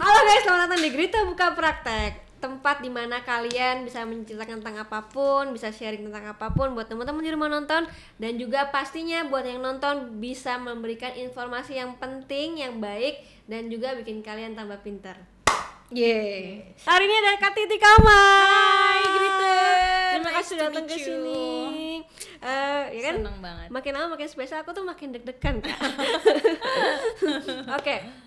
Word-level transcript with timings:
Halo 0.00 0.24
guys, 0.24 0.40
selamat 0.40 0.72
datang 0.72 0.80
di 0.80 0.88
Grita 0.88 1.20
Buka 1.28 1.52
Praktek 1.52 2.40
Tempat 2.40 2.80
di 2.80 2.88
mana 2.88 3.20
kalian 3.20 3.84
bisa 3.84 4.08
menceritakan 4.08 4.64
tentang 4.64 4.88
apa 4.88 5.04
pun 5.12 5.52
Bisa 5.52 5.68
sharing 5.68 6.08
tentang 6.08 6.32
apa 6.32 6.48
pun 6.48 6.72
buat 6.72 6.88
teman-teman 6.88 7.20
di 7.20 7.28
rumah 7.28 7.52
nonton 7.52 7.84
Dan 8.16 8.40
juga 8.40 8.72
pastinya 8.72 9.28
buat 9.28 9.44
yang 9.44 9.60
nonton 9.60 10.16
bisa 10.16 10.56
memberikan 10.56 11.12
informasi 11.12 11.76
yang 11.76 12.00
penting, 12.00 12.64
yang 12.64 12.80
baik 12.80 13.20
Dan 13.44 13.68
juga 13.68 13.92
bikin 13.92 14.24
kalian 14.24 14.56
tambah 14.56 14.80
pintar 14.80 15.20
Yeay. 15.92 16.72
Hari 16.88 17.04
ini 17.04 17.14
ada 17.20 17.36
Kak 17.36 17.52
Titi 17.52 17.76
Kamal. 17.76 18.08
Hai, 18.08 19.04
Grita. 19.12 19.56
Terima 20.08 20.30
Nice 20.32 20.36
kasih 20.40 20.54
to 20.56 20.62
datang 20.64 20.84
ke 20.88 20.96
sini. 20.96 21.52
Eh, 22.40 22.84
ya 22.96 23.00
kan? 23.12 23.14
Seneng 23.20 23.36
banget. 23.44 23.68
Makin 23.68 23.92
lama 23.92 24.16
makin 24.16 24.24
spesial, 24.24 24.64
aku 24.64 24.72
tuh 24.72 24.88
makin 24.88 25.12
deg-degan 25.12 25.60
kak. 25.60 25.76
Oke. 27.76 28.21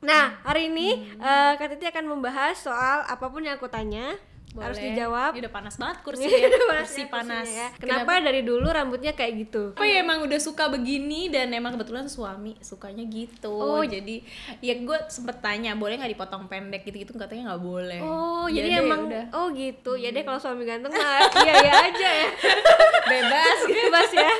Nah, 0.00 0.40
hari 0.42 0.66
ini 0.66 0.88
eh, 1.12 1.52
Kak 1.54 1.68
Titi 1.70 1.84
akan 1.84 2.08
membahas 2.08 2.56
soal 2.56 3.04
apa 3.04 3.28
pun 3.28 3.44
yang 3.44 3.54
aku 3.54 3.68
tanya 3.68 4.16
harus 4.50 4.80
Boleh. 4.80 4.90
dijawab. 4.90 5.30
Ini 5.30 5.40
udah 5.44 5.54
panas 5.54 5.76
banget 5.76 5.96
kursi 6.08 6.26
ya. 6.26 6.48
kursi 6.50 7.02
ya 7.02 7.08
panas. 7.08 7.46
ya. 7.46 7.68
Kenapa, 7.76 8.18
dari 8.18 8.40
dulu 8.40 8.66
rambutnya 8.66 9.12
kayak 9.12 9.32
gitu? 9.38 9.62
Apa 9.76 9.84
ya 9.84 10.02
emang 10.02 10.24
udah 10.24 10.40
suka 10.40 10.66
begini 10.66 11.28
dan 11.28 11.52
emang 11.52 11.76
kebetulan 11.76 12.08
suami 12.08 12.56
sukanya 12.58 13.04
gitu. 13.06 13.52
Oh. 13.52 13.84
jadi 13.84 14.24
ya 14.58 14.74
gue 14.74 14.98
sempet 15.06 15.38
tanya 15.38 15.76
boleh 15.76 15.94
nggak 15.94 16.16
dipotong 16.16 16.48
pendek 16.48 16.82
gitu-gitu 16.82 17.14
katanya 17.14 17.54
nggak 17.54 17.62
boleh. 17.62 18.00
Oh, 18.00 18.48
Ya 18.48 18.64
jadi 18.64 18.68
deh, 18.72 18.82
emang 18.82 19.00
udah. 19.06 19.24
oh 19.30 19.46
gitu. 19.52 19.94
Ya 19.94 20.10
deh 20.10 20.24
kalau 20.24 20.40
suami 20.40 20.64
ganteng 20.64 20.90
mah 20.90 21.20
iya 21.44 21.54
iya 21.60 21.72
aja 21.86 22.08
ya. 22.18 22.28
bebas. 23.12 23.58
Bebas 23.68 24.10
ya. 24.10 24.32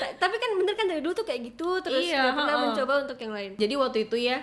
Ta- 0.00 0.14
Tapi 0.18 0.36
kan 0.36 0.50
bener 0.56 0.74
kan 0.74 0.86
dari 0.86 0.98
dulu 0.98 1.14
tuh 1.14 1.22
kayak 1.22 1.52
gitu 1.52 1.78
terus 1.78 2.02
Iya, 2.02 2.34
pernah 2.34 2.56
mencoba 2.64 3.06
untuk 3.06 3.14
yang 3.16 3.30
lain. 3.30 3.50
Jadi 3.54 3.74
waktu 3.76 3.98
itu 4.10 4.16
ya 4.18 4.42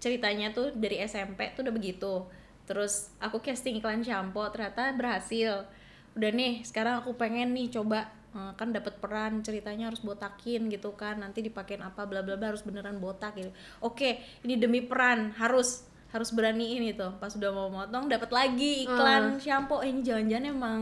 ceritanya 0.00 0.50
tuh 0.50 0.72
dari 0.72 0.98
SMP 1.04 1.52
tuh 1.52 1.62
udah 1.68 1.74
begitu. 1.76 2.26
Terus 2.64 3.12
aku 3.20 3.38
casting 3.44 3.78
iklan 3.78 4.00
shampoo 4.00 4.48
ternyata 4.48 4.90
berhasil. 4.96 5.68
Udah 6.16 6.30
nih, 6.32 6.64
sekarang 6.66 7.04
aku 7.04 7.14
pengen 7.14 7.52
nih 7.52 7.70
coba 7.70 8.08
eh, 8.32 8.52
kan 8.56 8.72
dapat 8.72 8.98
peran 8.98 9.44
ceritanya 9.44 9.92
harus 9.92 10.00
botakin 10.00 10.72
gitu 10.72 10.96
kan. 10.96 11.20
Nanti 11.20 11.44
dipakein 11.44 11.84
apa 11.84 12.08
bla 12.08 12.24
bla 12.24 12.34
bla 12.40 12.50
harus 12.50 12.64
beneran 12.64 12.98
botak 12.98 13.36
gitu. 13.36 13.52
Oke, 13.84 14.18
ini 14.42 14.56
demi 14.56 14.80
peran 14.82 15.36
harus 15.36 15.86
harus 16.10 16.34
beraniin 16.34 16.90
itu. 16.90 17.06
Pas 17.22 17.30
udah 17.30 17.50
mau 17.54 17.68
motong 17.70 18.10
dapat 18.10 18.30
lagi 18.32 18.88
iklan 18.88 19.38
shampoo. 19.38 19.84
Eh, 19.84 19.92
ini 19.92 20.00
jangan-jangan 20.02 20.46
emang 20.50 20.80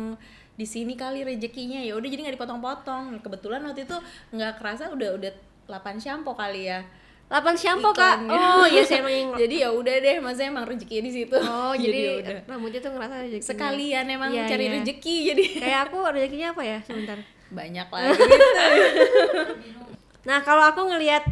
di 0.58 0.66
sini 0.66 0.98
kali 0.98 1.22
rezekinya 1.22 1.78
ya 1.78 1.94
udah 1.94 2.08
jadi 2.10 2.20
nggak 2.26 2.34
dipotong-potong 2.34 3.22
kebetulan 3.22 3.62
waktu 3.62 3.86
itu 3.86 3.94
nggak 4.34 4.58
kerasa 4.58 4.90
udah 4.90 5.14
udah 5.14 5.32
8 5.70 6.02
shampoo 6.02 6.34
kali 6.34 6.66
ya 6.66 6.82
8 7.28 7.44
shampoo 7.54 7.92
kak. 7.92 8.24
Oh 8.24 8.64
iya 8.64 8.80
saya 8.80 9.00
emang 9.00 9.36
jadi 9.40 9.54
ya 9.62 9.70
udah 9.70 9.94
deh 9.98 10.16
maksudnya 10.18 10.48
emang 10.48 10.64
rezeki 10.64 10.96
di 10.98 11.10
situ 11.12 11.36
Oh 11.36 11.76
jadi, 11.78 11.98
ya 11.98 12.12
udah 12.18 12.36
rambutnya 12.48 12.80
tuh 12.80 12.90
ngerasa 12.90 13.14
rezeki. 13.22 13.44
sekalian 13.44 14.04
emang 14.06 14.30
Iya, 14.30 14.48
cari 14.48 14.64
iya. 14.64 14.72
rezeki 14.74 15.16
jadi 15.26 15.44
Kayak 15.62 15.80
aku 15.86 15.98
rezekinya 16.06 16.48
apa 16.50 16.62
ya 16.64 16.78
sebentar. 16.80 17.18
banyak 17.48 17.84
gitu. 17.84 18.04
Nah 20.24 20.38
kalau 20.40 20.64
aku 20.66 20.84
ngelihat 20.86 21.24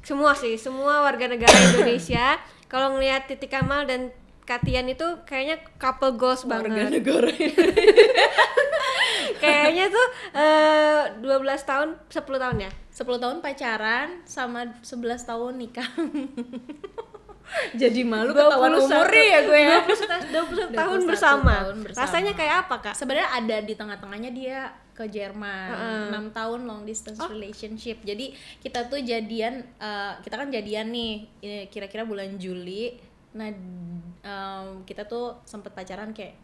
semua 0.00 0.32
sih, 0.32 0.56
semua 0.56 1.00
warga 1.00 1.26
negara 1.26 1.52
Indonesia, 1.66 2.36
kalau 2.72 2.94
ngelihat 2.94 3.24
Titi 3.24 3.44
Kamal 3.46 3.84
dan 3.84 4.08
Katian 4.42 4.84
itu 4.86 5.04
kayaknya 5.24 5.60
couple 5.76 6.12
goals 6.14 6.44
warga 6.44 6.72
banget. 6.88 6.92
negara 6.94 7.28
kayaknya 9.38 9.86
tuh 9.88 10.06
eh 10.32 11.02
12 11.18 11.24
tahun, 11.64 11.88
10 12.06 12.18
tahun 12.38 12.56
ya. 12.60 12.70
10 12.90 13.06
tahun 13.16 13.36
pacaran 13.38 14.08
sama 14.22 14.66
11 14.82 14.98
tahun 15.24 15.52
nikah 15.54 15.86
jadi 17.72 18.04
malu 18.04 18.36
ketahuan 18.36 18.76
21 18.76 18.84
umurnya 18.84 19.24
ya 19.24 19.38
gue 19.40 19.60
ya 19.62 19.78
21 19.80 20.76
tahun 20.76 20.98
21 21.00 21.08
bersama. 21.08 21.52
tahun 21.56 21.78
bersama. 21.80 22.02
Rasanya 22.04 22.32
kayak 22.34 22.56
apa, 22.66 22.76
Kak? 22.82 22.94
sebenarnya 22.94 23.28
ada 23.32 23.56
di 23.58 23.72
tengah-tengahnya 23.72 24.30
dia 24.30 24.58
ke 24.92 25.06
Jerman 25.06 25.68
enam 26.10 26.28
tahun 26.28 26.66
long 26.66 26.82
distance 26.82 27.16
Oh. 27.16 27.30
relationship 27.30 28.02
jadi 28.02 28.34
kita 28.58 28.90
tuh 28.90 28.98
jadian 28.98 29.62
eh, 29.78 30.12
kita 30.20 30.34
kan 30.36 30.50
jadian 30.50 30.90
nih 30.90 31.12
eh, 31.40 31.64
kira-kira 31.68 32.02
bulan 32.02 32.34
Juli 32.34 32.98
nah 33.30 33.46
em, 34.18 34.66
kita 34.82 35.06
tuh 35.06 35.38
sempet 35.44 35.70
pacaran 35.70 36.10
kayak 36.10 36.34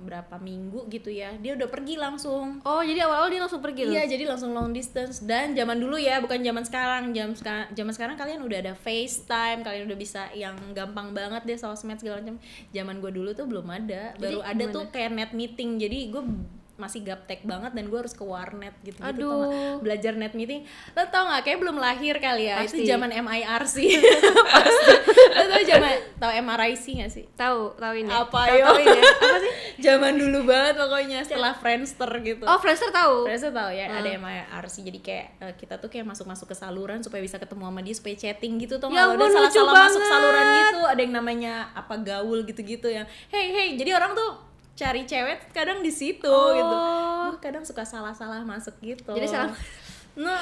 berapa 0.00 0.40
minggu 0.40 0.88
gitu 0.90 1.12
ya 1.12 1.36
dia 1.38 1.54
udah 1.54 1.68
pergi 1.68 1.94
langsung 2.00 2.62
Oh, 2.62 2.80
jadi 2.80 3.04
awal-awal 3.04 3.28
dia 3.32 3.40
langsung 3.42 3.58
pergi. 3.58 3.90
Iya, 3.90 4.06
jadi 4.06 4.24
langsung 4.28 4.54
long 4.54 4.70
distance 4.70 5.24
dan 5.24 5.52
zaman 5.52 5.82
dulu 5.82 5.98
ya, 5.98 6.22
bukan 6.22 6.38
zaman 6.40 6.62
sekarang. 6.62 7.10
Jam 7.10 7.34
sekarang 7.34 7.66
zaman 7.74 7.92
sekarang 7.92 8.16
kalian 8.16 8.40
udah 8.46 8.58
ada 8.62 8.74
FaceTime, 8.78 9.66
kalian 9.66 9.90
udah 9.90 9.98
bisa 9.98 10.30
yang 10.32 10.54
gampang 10.72 11.10
banget 11.10 11.42
deh 11.42 11.58
sosmed 11.58 11.98
segala 11.98 12.22
macam. 12.22 12.38
Zaman 12.70 13.02
gue 13.02 13.10
dulu 13.10 13.30
tuh 13.34 13.46
belum 13.50 13.66
ada. 13.66 14.14
Baru 14.16 14.40
ada 14.40 14.54
gimana? 14.54 14.74
tuh 14.74 14.84
kayak 14.94 15.10
net 15.10 15.32
meeting. 15.34 15.82
Jadi 15.82 15.98
gue 16.14 16.22
masih 16.74 17.00
gaptek 17.00 17.42
banget 17.42 17.70
dan 17.70 17.84
gue 17.84 17.94
harus 17.94 18.10
ke 18.10 18.20
warnet 18.20 18.72
gitu 18.80 18.96
gitu 18.96 19.28
Aduh. 19.28 19.78
belajar 19.78 20.12
net 20.12 20.32
meeting 20.32 20.64
lo 20.90 21.04
tau 21.06 21.26
nggak 21.26 21.42
kayak 21.42 21.58
belum 21.58 21.76
lahir 21.76 22.16
kali 22.16 22.48
ya 22.48 22.58
Pasti. 22.58 22.80
itu 22.80 22.88
zaman 22.88 23.12
MIRC 23.12 23.76
pasti 24.48 24.94
lo 25.30 25.44
tau 25.46 25.62
zaman 25.62 25.92
tau 26.16 26.32
MRIC 26.32 26.84
gak 26.98 27.10
sih 27.10 27.24
Tahu, 27.32 27.76
tahu 27.76 27.94
ini. 27.94 28.08
Apa, 28.08 28.40
ya? 28.48 28.64
Apa 28.66 28.80
sih? 29.38 29.52
zaman 29.80 30.14
dulu 30.14 30.44
banget 30.44 30.74
pokoknya 30.76 31.18
setelah 31.20 31.52
Friendster 31.52 32.08
gitu 32.20 32.44
Oh, 32.44 32.56
Friendster 32.56 32.88
tahu. 32.88 33.26
Friendster 33.26 33.50
tau 33.50 33.68
ya, 33.68 33.86
ada 33.88 34.08
Hmm. 34.08 34.22
MIRC 34.22 34.74
jadi 34.82 34.98
kayak 34.98 35.26
eh, 35.40 35.52
kita 35.54 35.74
tuh 35.76 35.88
kayak 35.88 36.04
masuk-masuk 36.04 36.46
ke 36.46 36.54
saluran 36.54 37.00
supaya 37.00 37.20
bisa 37.20 37.36
ketemu 37.36 37.62
sama 37.64 37.80
dia 37.80 37.94
supaya 37.94 38.14
chatting 38.14 38.56
gitu 38.58 38.76
tuh 38.76 38.88
Ya 38.88 39.04
ada 39.04 39.14
ampun, 39.14 39.28
salah-salah 39.28 39.70
lucu 39.70 39.82
masuk 39.82 40.02
saluran 40.02 40.44
gitu 40.52 40.80
ada 40.84 41.00
yang 41.00 41.14
namanya 41.14 41.52
apa 41.72 41.94
gaul 41.98 42.38
gitu-gitu 42.42 42.88
yang 42.88 43.04
hey 43.28 43.50
hey 43.50 43.68
jadi 43.74 43.94
orang 43.94 44.12
tuh 44.12 44.51
cari 44.74 45.02
cewek 45.02 45.50
kadang 45.50 45.78
di 45.78 45.90
situ 45.90 46.24
Oh. 46.24 46.50
gitu 46.50 46.76
Gua 47.28 47.38
kadang 47.38 47.62
suka 47.62 47.82
salah-salah 47.82 48.40
masuk 48.42 48.72
gitu 48.78 49.10
Jadi 49.10 49.26
salah- 49.26 49.52
nah 50.14 50.40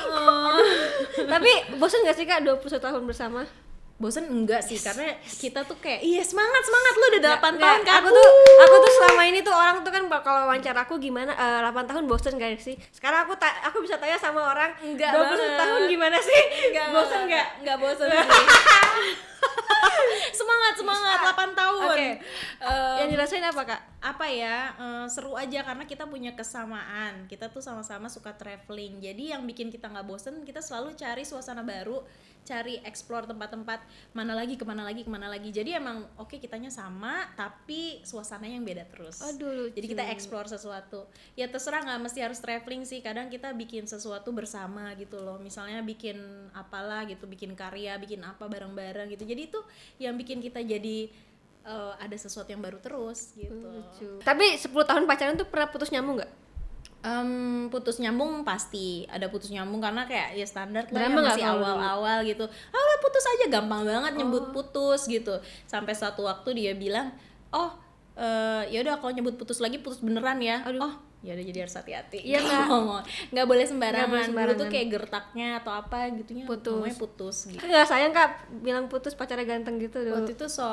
Tapi 1.32 1.50
bosan 1.76 2.02
gak 2.02 2.14
sih 2.14 2.24
Kak 2.24 2.42
21 2.42 2.58
tahun 2.76 3.02
bersama? 3.04 3.42
bosen 3.96 4.24
enggak 4.24 4.64
sih 4.64 4.80
karena 4.80 5.12
kita 5.20 5.60
tuh 5.60 5.76
kayak 5.76 6.00
iya 6.00 6.24
semangat 6.24 6.64
semangat 6.64 6.94
lu 6.94 7.04
udah 7.06 7.20
8 7.20 7.36
Nggak, 7.36 7.60
tahun 7.60 7.80
kan 7.84 8.00
aku 8.00 8.08
tuh 8.08 8.28
aku 8.58 8.74
tuh 8.80 8.92
selama 8.96 9.22
ini 9.22 9.38
tuh 9.40 9.52
orang 9.52 9.76
tuh 9.78 9.92
kan 9.92 10.02
kalau 10.18 10.48
wawancara 10.48 10.80
aku 10.80 10.96
gimana 10.96 11.30
eh, 11.30 11.60
8 11.60 11.84
tahun 11.84 12.08
bosen 12.08 12.34
gak 12.34 12.56
sih? 12.56 12.80
Sekarang 12.88 13.28
aku 13.28 13.36
ta- 13.36 13.60
aku 13.62 13.84
bisa 13.84 14.00
tanya 14.00 14.16
sama 14.16 14.40
orang 14.46 14.72
Enggak 14.80 15.12
21 15.12 15.20
banget. 15.28 15.52
tahun 15.54 15.80
gimana 15.86 16.16
sih? 16.18 16.40
Enggak, 16.66 16.86
bosen 16.90 17.20
enggak, 17.20 17.28
gak? 17.28 17.46
enggak 17.60 17.76
bosen 17.78 18.08
sih. 18.16 18.24
Semangat 20.38 20.74
semangat 20.78 21.18
8 21.34 21.58
tahun. 21.58 21.90
Oke. 21.90 22.08
Em, 22.60 22.96
Yang 23.04 23.08
dirasain 23.16 23.44
apa 23.46 23.62
Kak? 23.64 23.80
apa 24.00 24.26
ya? 24.32 24.72
Eh, 24.80 25.06
seru 25.12 25.36
aja 25.36 25.60
karena 25.60 25.84
kita 25.84 26.08
punya 26.08 26.32
kesamaan. 26.32 27.28
Kita 27.28 27.52
tuh 27.52 27.60
sama-sama 27.60 28.08
suka 28.08 28.32
traveling. 28.32 28.96
Jadi 29.04 29.36
yang 29.36 29.44
bikin 29.44 29.68
kita 29.68 29.92
nggak 29.92 30.08
bosen 30.08 30.40
kita 30.48 30.64
selalu 30.64 30.96
cari 30.96 31.22
suasana 31.28 31.60
baru 31.60 32.00
cari 32.40 32.80
explore 32.88 33.28
tempat-tempat 33.28 33.84
mana 34.16 34.32
lagi 34.32 34.56
ke 34.56 34.64
mana 34.64 34.82
lagi 34.82 35.04
ke 35.04 35.10
mana 35.12 35.28
lagi. 35.28 35.52
Jadi 35.52 35.76
emang 35.76 36.08
oke 36.16 36.40
kitanya 36.40 36.72
sama 36.72 37.28
tapi 37.36 38.00
suasananya 38.02 38.56
yang 38.58 38.66
beda 38.66 38.84
terus. 38.88 39.20
Aduh, 39.20 39.68
lucu. 39.68 39.76
jadi 39.76 39.86
kita 39.86 40.04
explore 40.10 40.48
sesuatu. 40.48 41.06
Ya 41.36 41.46
terserah 41.46 41.84
nggak 41.84 42.00
mesti 42.10 42.24
harus 42.24 42.40
traveling 42.40 42.88
sih. 42.88 43.04
Kadang 43.04 43.28
kita 43.28 43.52
bikin 43.52 43.84
sesuatu 43.84 44.32
bersama 44.32 44.90
gitu 44.96 45.20
loh. 45.20 45.36
Misalnya 45.38 45.84
bikin 45.84 46.16
apalah 46.56 47.04
gitu 47.06 47.28
bikin 47.28 47.52
karya 47.52 48.00
bikin 48.00 48.24
apa 48.24 48.48
bareng-bareng 48.48 49.12
gitu 49.12 49.28
jadi 49.30 49.42
itu 49.46 49.60
yang 49.98 50.18
bikin 50.18 50.42
kita 50.42 50.58
jadi 50.58 51.06
eh, 51.62 51.92
ada 51.96 52.16
sesuatu 52.16 52.50
yang 52.50 52.58
baru 52.58 52.82
terus 52.82 53.32
gitu 53.34 53.54
Lucu. 53.54 54.18
Tapi 54.20 54.58
10 54.58 54.66
tahun 54.74 55.06
pacaran 55.06 55.38
tuh 55.38 55.46
pernah 55.46 55.70
putus 55.70 55.88
nyambung 55.88 56.18
gak? 56.18 56.32
Em, 57.00 57.30
putus 57.72 57.96
nyambung 57.96 58.44
pasti 58.44 59.08
ada 59.08 59.24
putus 59.32 59.48
nyambung 59.48 59.80
karena 59.80 60.04
kayak 60.04 60.36
ya 60.36 60.44
standar 60.44 60.84
lah 60.92 61.00
ya, 61.00 61.08
nggak 61.08 61.32
masih 61.32 61.46
awal-awal 61.48 62.18
gitu 62.28 62.44
ah 62.44 62.76
udah 62.76 62.98
putus 63.00 63.24
aja 63.24 63.44
gampang 63.48 63.88
banget 63.88 64.12
Oh. 64.12 64.18
nyebut 64.20 64.44
putus 64.52 65.08
gitu 65.08 65.32
sampai 65.64 65.96
suatu 65.96 66.28
waktu 66.28 66.52
dia 66.52 66.72
bilang 66.76 67.08
oh 67.56 67.72
eh 68.20 68.68
ya 68.68 68.84
udah 68.84 69.00
kalau 69.00 69.16
nyebut 69.16 69.40
putus 69.40 69.64
lagi 69.64 69.80
putus 69.80 70.04
beneran 70.04 70.44
ya 70.44 70.60
Aduh. 70.60 70.84
oh 70.84 70.94
ya 71.20 71.36
udah 71.36 71.44
jadi 71.44 71.58
harus 71.68 71.76
hati-hati. 71.76 72.18
Iya, 72.24 72.40
nggak 73.28 73.46
boleh 73.46 73.64
sembarangan. 73.68 74.08
Nggak 74.08 74.32
boleh 74.32 74.54
dulu 74.56 74.60
tuh 74.64 74.68
kayak 74.72 74.86
gertaknya 74.88 75.48
atau 75.60 75.72
apa 75.76 76.08
gitunya 76.16 76.48
Putus. 76.48 76.72
ngomongnya 76.72 76.96
putus 76.96 77.36
gitu. 77.44 77.60
Gak 77.60 77.86
sayang 77.88 78.12
Kak. 78.16 78.48
Bilang 78.64 78.88
putus 78.88 79.12
pacarnya 79.12 79.44
ganteng 79.44 79.76
gitu. 79.76 80.00
Dulu. 80.00 80.24
waktu 80.24 80.32
itu 80.32 80.46
so 80.48 80.64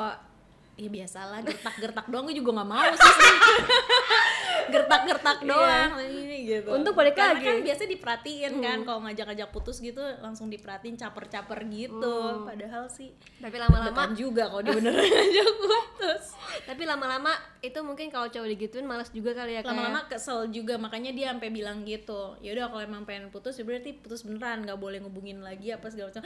ya 0.78 0.88
biasalah 0.88 1.44
gertak-gertak 1.44 2.06
doang. 2.08 2.24
Gue 2.24 2.36
juga 2.36 2.56
nggak 2.60 2.68
mau 2.68 2.80
sih 2.96 3.12
gertak-gertak 4.68 5.38
doang 5.42 5.90
ini 6.00 6.36
gitu 6.44 6.68
Iya. 6.68 6.80
Untuk 6.80 6.92
balik 6.92 7.12
Karena 7.12 7.36
lagi. 7.36 7.44
kan 7.44 7.56
biasanya 7.60 7.90
diperhatiin 7.92 8.52
kan 8.58 8.78
kalau 8.82 9.00
ngajak-ngajak 9.04 9.48
putus 9.48 9.76
gitu 9.78 10.00
langsung 10.18 10.48
diperhatiin 10.48 10.96
caper-caper 10.96 11.60
gitu 11.66 12.16
padahal 12.42 12.88
sih 12.88 13.12
Tapi 13.36 13.56
lama-lama 13.58 14.16
juga 14.16 14.48
kalau 14.48 14.62
dia 14.62 14.72
beneran 14.72 14.96
ngajak 15.12 15.48
putus 15.58 16.24
tapi 16.64 16.82
lama-lama 16.84 17.32
itu 17.60 17.76
mungkin 17.80 18.08
kalau 18.08 18.28
cowok 18.28 18.48
digituin 18.48 18.84
malas 18.84 19.08
juga 19.08 19.32
kali 19.32 19.56
ya 19.56 19.62
lama-lama 19.62 20.04
kesel 20.06 20.48
juga 20.48 20.76
makanya 20.76 21.12
dia 21.12 21.26
sampai 21.30 21.48
bilang 21.48 21.84
gitu 21.84 22.36
ya 22.40 22.56
udah 22.56 22.68
kalau 22.68 22.82
emang 22.82 23.02
pengen 23.04 23.28
putus 23.28 23.56
ya 23.56 23.64
berarti 23.64 23.92
putus 23.92 24.24
beneran 24.24 24.64
nggak 24.64 24.76
boleh 24.76 25.00
ngubungin 25.00 25.40
lagi 25.40 25.68
apa 25.68 25.88
segala 25.88 26.08
macam 26.10 26.24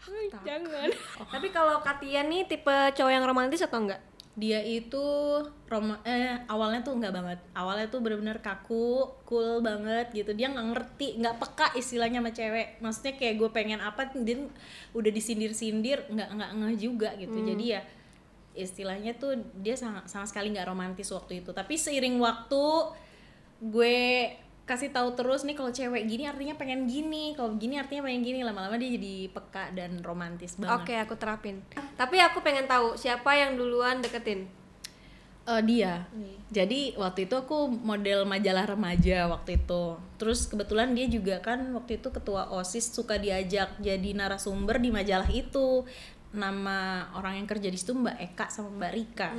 Jangan. 0.48 0.88
Tapi 1.28 1.52
kalau 1.52 1.76
Katia 1.84 2.24
nih 2.24 2.48
tipe 2.48 2.72
cowok 2.72 3.12
yang 3.12 3.20
romantis 3.20 3.60
atau 3.60 3.84
enggak? 3.84 4.00
Dia 4.38 4.62
itu 4.62 5.02
rom 5.66 5.90
eh 6.06 6.38
awalnya 6.46 6.86
tuh 6.86 6.94
nggak 6.96 7.12
banget. 7.12 7.38
Awalnya 7.52 7.86
tuh 7.90 8.00
bener-bener 8.00 8.38
kaku 8.38 9.10
cool 9.26 9.58
banget 9.60 10.14
gitu. 10.14 10.30
Dia 10.32 10.48
nggak 10.54 10.66
ngerti 10.70 11.18
nggak 11.18 11.36
peka 11.42 11.66
istilahnya 11.74 12.22
sama 12.22 12.30
cewek. 12.30 12.78
Maksudnya 12.78 13.14
kayak 13.18 13.34
gue 13.36 13.50
pengen 13.50 13.80
apa 13.82 14.08
dia 14.14 14.38
udah 14.94 15.10
disindir-sindir 15.10 16.06
nggak 16.08 16.28
nggak 16.30 16.50
ngeh 16.62 16.76
juga 16.78 17.10
gitu. 17.18 17.36
Jadi 17.36 17.64
ya 17.74 17.82
istilahnya 18.54 19.14
tuh 19.14 19.38
dia 19.62 19.78
sama, 19.78 20.06
sama 20.10 20.26
sekali 20.26 20.54
nggak 20.54 20.66
romantis 20.70 21.10
waktu 21.10 21.42
itu. 21.42 21.50
Tapi 21.50 21.74
seiring 21.74 22.16
waktu 22.22 22.64
gue 23.60 23.98
kasih 24.70 24.94
tahu 24.94 25.18
terus 25.18 25.42
nih 25.42 25.58
kalau 25.58 25.74
cewek 25.74 26.06
gini 26.06 26.30
artinya 26.30 26.54
pengen 26.54 26.86
gini 26.86 27.34
kalau 27.34 27.58
gini 27.58 27.74
artinya 27.74 28.06
pengen 28.06 28.22
gini 28.22 28.46
lama-lama 28.46 28.78
dia 28.78 28.94
jadi 28.94 29.26
peka 29.34 29.74
dan 29.74 29.98
romantis 30.06 30.54
banget 30.54 30.86
Oke, 30.86 30.94
aku 30.94 31.14
terapin. 31.18 31.58
Tapi 31.98 32.22
aku 32.22 32.38
pengen 32.46 32.70
tahu 32.70 32.94
siapa 32.94 33.34
yang 33.34 33.58
duluan 33.58 33.98
deketin. 33.98 34.46
Eh, 35.50 35.62
dia. 35.66 36.06
Jadi 36.54 36.94
waktu 36.94 37.26
itu 37.26 37.34
aku 37.34 37.66
model 37.66 38.22
majalah 38.22 38.70
remaja 38.70 39.26
waktu 39.26 39.58
itu. 39.58 39.98
Terus 40.14 40.46
kebetulan 40.46 40.94
dia 40.94 41.10
juga 41.10 41.42
kan 41.42 41.58
waktu 41.74 41.98
itu 41.98 42.14
ketua 42.14 42.54
OSIS 42.54 42.94
suka 42.94 43.18
diajak 43.18 43.74
jadi 43.82 44.14
narasumber 44.14 44.78
di 44.78 44.94
majalah 44.94 45.26
itu. 45.34 45.82
Nama 46.30 47.10
orang 47.18 47.42
yang 47.42 47.46
kerja 47.50 47.66
di 47.66 47.74
situ 47.74 47.90
Mbak 47.90 48.16
Eka 48.30 48.46
sama 48.54 48.70
Mbak 48.70 48.92
Rika. 48.94 49.30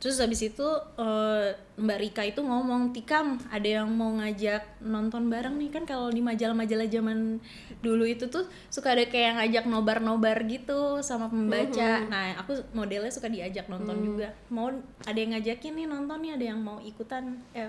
Terus 0.00 0.16
habis 0.16 0.40
itu 0.40 0.64
eh, 0.96 1.52
Mbak 1.76 1.98
Rika 2.00 2.22
itu 2.24 2.40
ngomong, 2.40 2.96
"Tikam, 2.96 3.36
ada 3.52 3.68
yang 3.68 3.88
mau 3.92 4.08
ngajak 4.16 4.80
nonton 4.80 5.28
bareng 5.28 5.60
nih 5.60 5.68
kan 5.68 5.84
kalau 5.84 6.08
di 6.08 6.24
majalah-majalah 6.24 6.88
zaman 6.88 7.36
dulu 7.84 8.08
itu 8.08 8.24
tuh 8.32 8.48
suka 8.72 8.96
ada 8.96 9.04
kayak 9.04 9.36
ngajak 9.44 9.64
nobar-nobar 9.68 10.40
gitu 10.48 11.04
sama 11.04 11.28
pembaca. 11.28 12.08
Nah, 12.08 12.32
aku 12.40 12.56
modelnya 12.72 13.12
suka 13.12 13.28
diajak 13.28 13.68
nonton 13.68 14.00
juga. 14.00 14.32
Mau 14.48 14.72
ada 15.04 15.18
yang 15.20 15.36
ngajakin 15.36 15.72
nih 15.76 15.86
nonton 15.86 16.16
nih, 16.24 16.32
ada 16.40 16.44
yang 16.56 16.60
mau 16.64 16.80
ikutan 16.80 17.36
eh, 17.52 17.68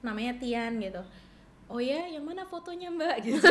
namanya 0.00 0.32
Tian 0.40 0.80
gitu. 0.80 1.04
Oh 1.66 1.82
ya, 1.82 2.08
yang 2.08 2.24
mana 2.24 2.46
fotonya 2.46 2.88
Mbak 2.88 3.16
gitu. 3.26 3.42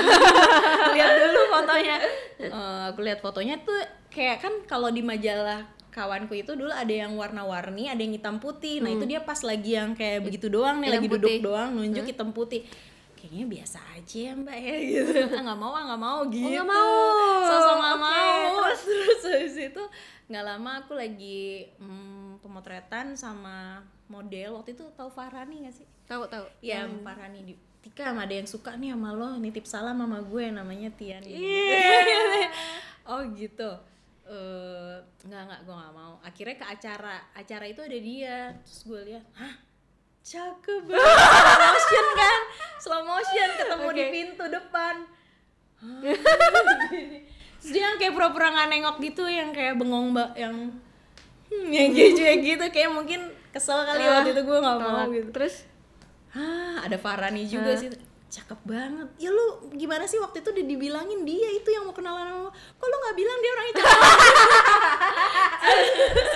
lihat 0.97 1.13
dulu 1.19 1.41
fotonya. 1.53 1.95
Eh, 2.41 2.81
aku 2.89 3.05
lihat 3.05 3.21
fotonya 3.21 3.61
tuh 3.61 3.85
kayak 4.09 4.41
kan 4.41 4.53
kalau 4.65 4.89
di 4.89 5.05
majalah 5.05 5.74
kawanku 5.95 6.35
itu 6.35 6.51
dulu 6.59 6.67
ada 6.75 6.91
yang 6.91 7.15
warna-warni, 7.15 7.87
ada 7.87 8.03
yang 8.03 8.11
hitam 8.11 8.43
putih. 8.43 8.83
Nah, 8.83 8.91
itu 8.91 9.07
dia 9.07 9.23
pas 9.23 9.39
lagi 9.39 9.79
yang 9.79 9.95
kayak 9.95 10.27
begitu 10.27 10.51
doang 10.51 10.83
nih, 10.83 10.91
lagi 10.91 11.07
putih. 11.07 11.39
duduk 11.39 11.55
doang 11.55 11.71
nunjuk 11.71 12.03
hitam 12.03 12.35
putih. 12.35 12.67
Kayaknya 13.15 13.45
biasa 13.47 13.79
aja 13.95 14.17
ya 14.19 14.33
mbak 14.35 14.57
ya 14.59 14.75
gitu. 14.91 15.11
Ah 15.31 15.41
nggak 15.47 15.59
mau, 15.59 15.71
ah 15.71 15.83
nggak 15.87 16.01
mau 16.03 16.19
gitu. 16.27 16.51
nggak 16.51 16.67
mau. 16.67 16.99
Sosok 17.47 17.75
nggak 17.79 17.95
Oke, 17.95 18.03
mau. 18.03 18.43
Terus 18.83 19.23
habis 19.23 19.55
itu 19.55 19.83
nggak 20.27 20.43
lama 20.43 20.71
aku 20.83 20.91
lagi 20.99 21.71
hmm, 21.79 22.43
pemotretan 22.43 23.15
sama 23.15 23.79
model 24.11 24.59
waktu 24.59 24.75
itu 24.75 24.83
tahu 24.99 25.07
Farhani 25.07 25.63
nggak 25.63 25.75
sih? 25.79 25.87
Tahu 26.11 26.27
tahu. 26.27 26.45
Iya, 26.59 26.91
Farhani 27.01 27.39
di 27.47 27.55
Tika 27.85 28.17
ada 28.17 28.33
yang 28.33 28.49
suka 28.49 28.73
nih 28.81 28.97
sama 28.97 29.13
lo, 29.13 29.37
nitip 29.37 29.69
salam 29.69 30.01
sama 30.01 30.17
gue 30.25 30.49
namanya 30.49 30.89
Tian. 30.97 31.21
oh 33.13 33.21
gitu. 33.37 33.77
Eh 34.25 34.95
nggak 35.25 35.41
nggak 35.45 35.59
gue 35.65 35.75
nggak 35.75 35.93
mau. 35.93 36.13
Akhirnya 36.21 36.55
ke 36.57 36.65
acara, 36.65 37.15
acara 37.33 37.65
itu 37.69 37.81
ada 37.85 37.97
dia. 37.97 38.37
Terus 38.65 38.81
gue 38.85 39.01
lihat, 39.13 39.25
hah 39.37 39.53
cakep 40.25 40.81
banget. 40.89 41.05
slow 41.05 41.61
motion 41.61 42.05
kan, 42.17 42.39
slow 42.81 43.01
motion 43.05 43.49
ketemu 43.53 43.87
di 43.93 44.01
Oke. 44.01 44.11
pintu 44.11 44.45
depan. 44.49 44.95
Terus 47.61 47.69
dia 47.69 47.81
yang 47.89 47.97
kayak 47.97 48.13
pura-pura 48.13 48.49
nggak 48.49 48.67
nengok 48.73 48.97
gitu, 49.01 49.25
yang 49.29 49.49
kayak 49.53 49.77
bengong 49.77 50.13
mbak, 50.13 50.33
yang 50.37 50.73
hmm, 51.49 51.69
yang 51.69 51.89
gitu 51.93 52.21
gitu 52.53 52.65
kayak 52.73 52.89
mungkin 52.89 53.29
kesel 53.53 53.85
kali 53.85 54.01
Ah, 54.05 54.21
waktu 54.21 54.33
itu 54.33 54.41
gue 54.41 54.57
nggak 54.61 54.77
mau 54.81 55.05
gitu. 55.13 55.29
Terus 55.33 55.55
Ah, 56.35 56.83
ada 56.83 56.97
Farani 56.99 57.47
juga 57.47 57.71
Hah? 57.71 57.79
sih. 57.79 57.89
Cakep 58.25 58.59
banget. 58.65 59.07
Ya 59.21 59.29
lu 59.31 59.69
gimana 59.77 60.09
sih 60.09 60.19
waktu 60.19 60.41
itu 60.43 60.49
udah 60.51 60.65
dibilangin 60.65 61.21
dia 61.23 61.49
itu 61.53 61.69
yang 61.71 61.85
mau 61.87 61.95
kenalan 61.95 62.25
sama 62.25 62.41
lo. 62.45 62.51
Kok 62.51 62.87
lu 62.89 62.97
nggak 62.99 63.15
bilang 63.15 63.37
dia 63.39 63.51
orangnya 63.53 63.73
cakep? 63.79 63.99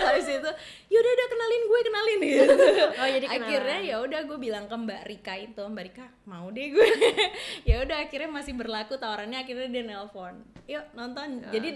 Habis 0.09 0.27
itu, 0.29 0.51
yaudah 0.89 1.11
udah 1.11 1.27
kenalin 1.29 1.63
gue 1.65 1.79
kenalin 1.85 2.19
gitu. 2.23 2.53
Oh, 2.97 3.07
jadi 3.09 3.25
kenalan. 3.27 3.45
akhirnya 3.45 3.79
ya 3.83 3.95
udah 4.01 4.19
gue 4.25 4.37
bilang 4.41 4.65
ke 4.65 4.75
Mbak 4.75 5.01
Rika 5.05 5.33
itu, 5.37 5.63
Mbak 5.65 5.83
Rika 5.91 6.05
mau 6.25 6.47
deh 6.49 6.67
gue. 6.71 6.87
ya 7.69 7.75
udah 7.83 7.97
akhirnya 8.05 8.29
masih 8.29 8.53
berlaku 8.57 8.97
tawarannya 8.97 9.39
akhirnya 9.41 9.67
dia 9.69 9.83
nelpon. 9.85 10.45
Yuk 10.65 10.85
nonton. 10.93 11.45
Ya. 11.45 11.59
Jadi 11.59 11.69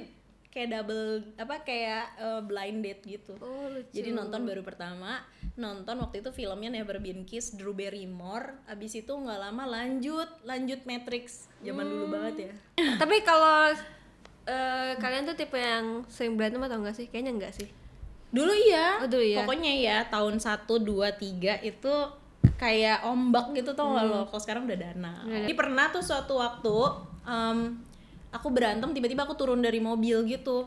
kayak 0.53 0.69
double 0.69 1.05
apa 1.33 1.65
kayak 1.65 2.05
eh, 2.15 2.41
blind 2.45 2.85
date 2.85 3.01
gitu. 3.03 3.33
Oh, 3.41 3.65
lucu. 3.67 3.89
Jadi 3.89 4.13
nonton 4.13 4.45
baru 4.45 4.61
pertama, 4.61 5.17
nonton 5.53 5.97
waktu 5.97 6.21
itu 6.21 6.29
filmnya 6.29 6.69
Never 6.69 7.01
Been 7.01 7.25
Kissed, 7.25 7.57
Drew 7.57 7.73
Barrymore. 7.73 8.61
Abis 8.65 8.94
itu 8.95 9.09
nggak 9.09 9.39
lama 9.41 9.65
lanjut, 9.65 10.29
lanjut 10.45 10.85
Matrix. 10.85 11.50
Zaman 11.59 11.83
dulu 11.83 12.05
Hmm. 12.05 12.13
banget 12.13 12.35
ya. 12.38 12.51
Tapi 13.01 13.17
kalau 13.21 13.73
eh, 14.44 14.91
kalian 14.95 15.25
tuh 15.25 15.33
tipe 15.33 15.55
yang 15.55 16.05
sering 16.05 16.38
berantem 16.38 16.61
atau 16.61 16.77
enggak 16.77 16.94
sih? 16.94 17.09
Kayaknya 17.09 17.31
enggak 17.33 17.53
sih. 17.55 17.67
Dulu 18.29 18.53
iya. 18.53 19.01
Oh, 19.01 19.09
dulu 19.09 19.23
iya. 19.23 19.38
Pokoknya 19.41 19.73
ya 19.73 19.97
tahun 20.05 20.38
1 20.38 20.69
2 20.69 20.85
3 21.17 21.65
itu 21.65 21.94
kayak 22.53 23.03
ombak 23.03 23.53
gitu 23.53 23.73
tau 23.73 23.94
gak 23.94 24.05
lo. 24.05 24.21
Kalau 24.27 24.41
sekarang 24.41 24.63
udah 24.65 24.77
dana. 24.77 25.13
Hmm. 25.23 25.33
Jadi 25.41 25.53
pernah 25.53 25.89
tuh 25.89 26.01
suatu 26.01 26.38
waktu 26.38 26.75
em, 27.23 27.57
aku 28.33 28.50
berantem 28.50 28.89
tiba-tiba 28.91 29.24
aku 29.24 29.33
turun 29.33 29.59
dari 29.59 29.77
mobil 29.77 30.25
gitu. 30.25 30.65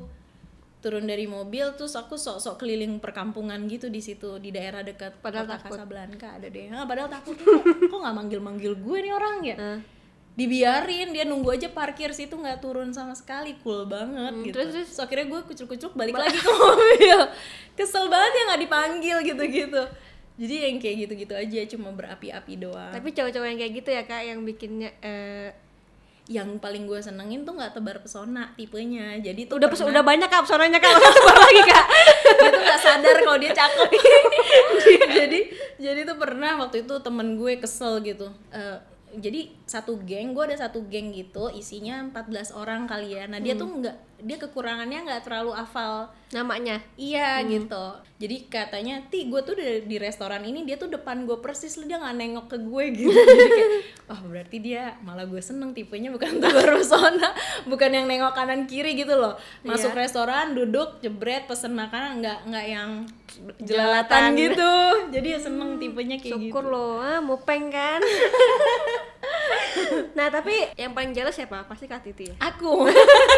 Turun 0.76 1.02
dari 1.02 1.26
mobil 1.26 1.66
terus 1.74 1.92
aku 1.92 2.14
sok-sok 2.14 2.56
keliling 2.56 2.96
perkampungan 2.96 3.58
gitu 3.66 3.88
di 3.88 3.98
situ 3.98 4.38
di 4.38 4.48
daerah 4.48 4.80
dekat 4.80 5.18
Padahal 5.18 5.44
kota 5.44 5.58
takut. 5.58 5.74
Casablanca 5.74 6.28
ada 6.32 6.46
deh. 6.46 6.70
Ah, 6.70 6.84
padahal 6.84 7.10
takut 7.10 7.34
kok, 7.34 7.58
nggak 7.90 8.14
manggil-manggil 8.14 8.72
gue 8.76 8.98
nih 9.00 9.12
orang 9.12 9.36
ya. 9.42 9.56
Nah, 9.56 9.78
Dibiarin 10.36 11.16
dia 11.16 11.24
nunggu 11.24 11.48
aja 11.50 11.64
parkir 11.66 12.12
situ 12.12 12.36
nggak 12.36 12.60
turun 12.60 12.92
sama 12.92 13.16
sekali 13.16 13.56
cool 13.64 13.88
banget 13.88 14.30
Hmm, 14.30 14.44
gitu. 14.44 14.52
terus- 14.52 14.72
terus? 14.76 14.88
So, 14.90 15.00
akhirnya 15.02 15.26
gue 15.26 15.40
kucuk-kucuk 15.42 15.96
balik 15.96 16.12
lagi 16.12 16.36
ke 16.36 16.52
mobil. 16.52 17.18
Kesel 17.76 18.04
banget 18.06 18.32
ya 18.32 18.42
nggak 18.46 18.62
dipanggil 18.62 19.16
gitu-gitu. 19.24 19.82
Jadi 20.36 20.54
yang 20.60 20.76
kayak 20.76 20.96
gitu-gitu 21.02 21.32
aja 21.32 21.60
cuma 21.72 21.88
berapi-api 21.90 22.52
doang. 22.60 22.92
tapi 22.92 23.08
cowok-cowok 23.10 23.48
yang 23.48 23.58
kayak 23.58 23.72
gitu 23.74 23.88
ya 23.90 24.02
kak 24.04 24.22
yang 24.22 24.44
bikinnya 24.44 24.92
eh, 25.00 25.56
yang 26.26 26.58
paling 26.58 26.84
gue 26.84 26.98
senengin 26.98 27.46
tuh 27.46 27.54
nggak 27.54 27.70
tebar 27.72 28.02
pesona 28.02 28.50
tipenya. 28.52 29.14
Jadi 29.16 29.46
tuh 29.46 29.62
udah 29.62 29.70
pes- 29.70 29.78
pernah- 29.78 29.94
udah 29.94 30.04
banyak 30.04 30.26
kak 30.26 30.42
pesonanya 30.42 30.78
kak. 30.78 30.90
Sebar 30.90 31.36
lagi 31.38 31.62
kak. 31.62 31.84
Dia 32.42 32.48
tuh 32.50 32.62
nggak 32.62 32.80
sadar 32.80 33.16
kalau 33.22 33.38
dia 33.38 33.52
cakep. 33.52 33.88
Jadi 35.22 35.40
jadi 35.76 36.00
tuh 36.02 36.16
pernah 36.16 36.58
waktu 36.58 36.82
itu 36.82 36.94
temen 36.98 37.36
gue 37.36 37.52
kesel 37.56 38.02
gitu. 38.02 38.26
Eh, 38.50 38.76
jadi 39.14 39.48
satu 39.64 40.02
geng 40.02 40.34
gue 40.34 40.44
ada 40.50 40.66
satu 40.66 40.82
geng 40.90 41.14
gitu 41.14 41.46
isinya 41.48 42.02
14 42.10 42.52
orang 42.52 42.84
kali 42.84 43.14
ya. 43.14 43.24
Nah 43.30 43.38
dia 43.38 43.54
tuh 43.54 43.70
nggak 43.80 43.96
dia 44.16 44.36
kekurangannya 44.40 45.06
nggak 45.06 45.22
terlalu 45.24 45.54
hafal 45.54 46.10
namanya? 46.34 46.82
Iya 46.98 47.40
gitu. 47.46 47.86
Jadi 48.18 48.50
katanya 48.50 48.98
ti 49.06 49.30
gue 49.30 49.40
tuh 49.40 49.54
di, 49.56 49.86
di 49.86 49.96
restoran 49.96 50.42
ini 50.42 50.66
dia 50.66 50.74
tuh 50.74 50.90
depan 50.90 51.22
gue 51.24 51.38
persis 51.38 51.78
lu 51.78 51.86
dia 51.86 51.96
nggak 51.96 52.16
nengok 52.18 52.46
ke 52.50 52.58
gue 52.60 52.84
gitu. 52.92 53.12
Jadi 53.40 53.46
kayak 53.56 53.70
oh 54.10 54.20
berarti 54.26 54.56
dia 54.60 54.82
malah 55.00 55.24
gue 55.24 55.40
seneng 55.40 55.70
tipenya 55.72 56.10
bukan 56.10 56.42
pesona 56.76 57.30
bukan 57.64 57.90
yang 57.92 58.04
nengok 58.10 58.34
kanan 58.34 58.66
kiri 58.66 58.98
gitu 58.98 59.14
loh. 59.16 59.38
Masuk 59.62 59.94
Iya. 59.94 60.02
restoran 60.02 60.52
duduk 60.52 60.98
jebret 61.00 61.46
pesen 61.46 61.72
makanan 61.72 62.20
nggak 62.20 62.38
nggak 62.52 62.66
yang 62.68 62.90
Jelalatan. 63.62 64.34
gitu. 64.36 64.72
Jadi 65.14 65.28
ya 65.32 65.38
seneng 65.40 65.76
tipenya 65.76 66.16
kayak 66.20 66.32
syukur 66.36 66.64
gitu 66.66 66.72
loh. 66.72 67.00
Ah, 67.00 67.20
mupeng 67.20 67.68
kan. 67.72 68.00
Nah 70.16 70.32
tapi 70.32 70.52
yang 70.80 70.96
paling 70.96 71.12
jelas 71.12 71.36
siapa? 71.36 71.68
Pasti 71.68 71.84
kak 71.84 72.00
Titi 72.00 72.32
ya? 72.32 72.34
Aku. 72.40 72.88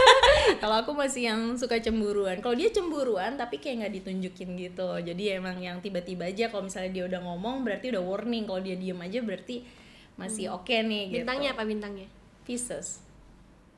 Kalau 0.62 0.76
aku 0.81 0.95
masih 0.95 1.31
yang 1.31 1.40
suka 1.59 1.83
cemburuan. 1.83 2.38
Kalau 2.38 2.55
dia 2.55 2.71
cemburuan 2.71 3.35
tapi 3.35 3.59
kayak 3.59 3.85
nggak 3.85 3.95
ditunjukin 4.02 4.55
gitu. 4.55 4.88
Jadi 5.02 5.35
emang 5.35 5.59
yang 5.59 5.83
tiba-tiba 5.83 6.31
aja 6.31 6.49
kalau 6.49 6.71
misalnya 6.71 6.90
dia 6.95 7.05
udah 7.11 7.21
ngomong 7.26 7.67
berarti 7.67 7.90
udah 7.90 8.02
warning. 8.02 8.47
Kalau 8.47 8.62
dia 8.62 8.78
diem 8.78 8.99
aja 8.99 9.19
berarti 9.21 9.67
masih 10.14 10.55
oke 10.55 10.71
nih 10.71 11.12
gitu. 11.12 11.26
Bintangnya 11.26 11.50
apa 11.55 11.62
bintangnya? 11.67 12.09
Pisces. 12.47 13.02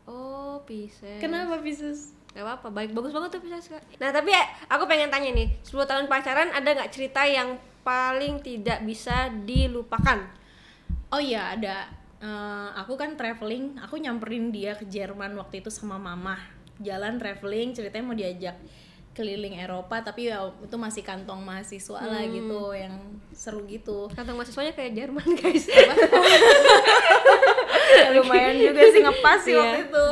Oh 0.05 0.63
Pisces. 0.69 1.19
Kenapa 1.19 1.59
Pisces 1.65 2.13
Gak 2.31 2.41
apa-apa, 2.41 2.67
baik. 2.71 2.91
Bagus 2.91 3.11
banget 3.11 3.29
tuh 3.35 3.41
Pisces 3.43 3.67
kak. 3.67 3.83
Nah 3.99 4.11
tapi 4.11 4.31
ya, 4.31 4.43
aku 4.67 4.87
pengen 4.87 5.11
tanya 5.11 5.31
nih, 5.31 5.51
10 5.61 5.83
tahun 5.83 6.05
pacaran 6.07 6.49
ada 6.51 6.69
nggak 6.71 6.89
cerita 6.89 7.27
yang 7.27 7.59
paling 7.81 8.39
tidak 8.41 8.81
bisa 8.83 9.29
dilupakan? 9.43 10.19
oh 11.11 11.19
iya 11.19 11.59
ada. 11.59 11.91
Eh, 12.21 12.69
aku 12.79 12.95
kan 12.95 13.17
traveling. 13.17 13.75
Aku 13.83 13.97
nyamperin 13.97 14.51
dia 14.51 14.75
ke 14.75 14.85
Jerman 14.85 15.35
waktu 15.35 15.59
itu 15.59 15.67
sama 15.67 15.99
mama. 15.99 16.39
Jalan 16.79 17.19
traveling 17.19 17.75
ceritanya 17.75 18.05
mau 18.05 18.15
diajak 18.15 18.55
keliling 19.11 19.59
Eropa 19.59 19.99
tapi 20.01 20.31
ya 20.31 20.39
itu 20.63 20.77
masih 20.79 21.03
kantong 21.03 21.43
mahasiswa 21.43 21.99
lah 21.99 22.23
gitu 22.23 22.71
yang 22.73 22.95
seru 23.35 23.67
gitu. 23.67 24.07
Kantong 24.15 24.39
mahasiswanya 24.39 24.71
kayak 24.71 24.95
Jerman 24.95 25.29
guys. 25.35 25.67
Ya, 27.91 28.07
lumayan 28.15 28.55
juga 28.55 28.83
sih 28.87 29.03
ngepas 29.03 29.39
sih 29.43 29.53
Iya. 29.53 29.61
waktu 29.61 29.79
itu 29.91 30.05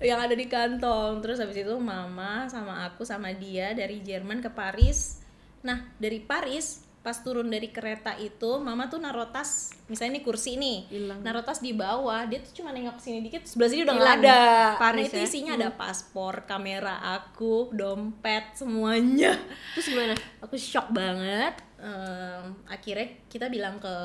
yang 0.00 0.20
ada 0.20 0.32
di 0.32 0.48
kantong. 0.48 1.20
Terus 1.20 1.38
habis 1.40 1.60
itu 1.60 1.74
mama 1.76 2.48
sama 2.48 2.88
aku 2.88 3.04
sama 3.04 3.30
dia 3.36 3.76
dari 3.76 4.00
Jerman 4.00 4.40
ke 4.40 4.50
Paris. 4.50 5.20
Nah 5.60 5.92
dari 6.00 6.20
Paris 6.24 6.88
pas 7.00 7.16
turun 7.24 7.48
dari 7.48 7.72
kereta 7.72 8.12
itu 8.20 8.60
mama 8.60 8.92
tuh 8.92 9.00
naruh 9.00 9.32
tas. 9.32 9.72
Misalnya 9.88 10.20
ini 10.20 10.22
kursi 10.24 10.60
nih 10.60 10.78
Hilang. 10.92 11.24
naruh 11.24 11.40
tas 11.40 11.64
di 11.64 11.72
bawah. 11.72 12.28
Dia 12.28 12.44
tuh 12.44 12.60
cuma 12.60 12.76
nengok 12.76 13.00
sini 13.00 13.24
dikit 13.24 13.48
sebelah 13.48 13.68
sini 13.72 13.80
udah 13.88 13.94
nggak 13.96 14.16
Hilang. 14.20 14.24
ada. 14.24 14.40
Paris 14.76 15.08
nah 15.08 15.08
itu 15.08 15.16
ya? 15.16 15.24
isinya 15.24 15.52
ada 15.56 15.68
paspor 15.72 16.44
kamera 16.44 17.00
aku 17.00 17.72
dompet 17.72 18.52
semuanya. 18.56 19.32
Terus 19.76 19.86
gimana? 19.88 20.14
Aku 20.44 20.54
shock 20.60 20.92
banget. 20.92 21.56
Em, 21.80 22.52
akhirnya 22.68 23.08
kita 23.32 23.48
bilang 23.48 23.80
ke 23.80 23.96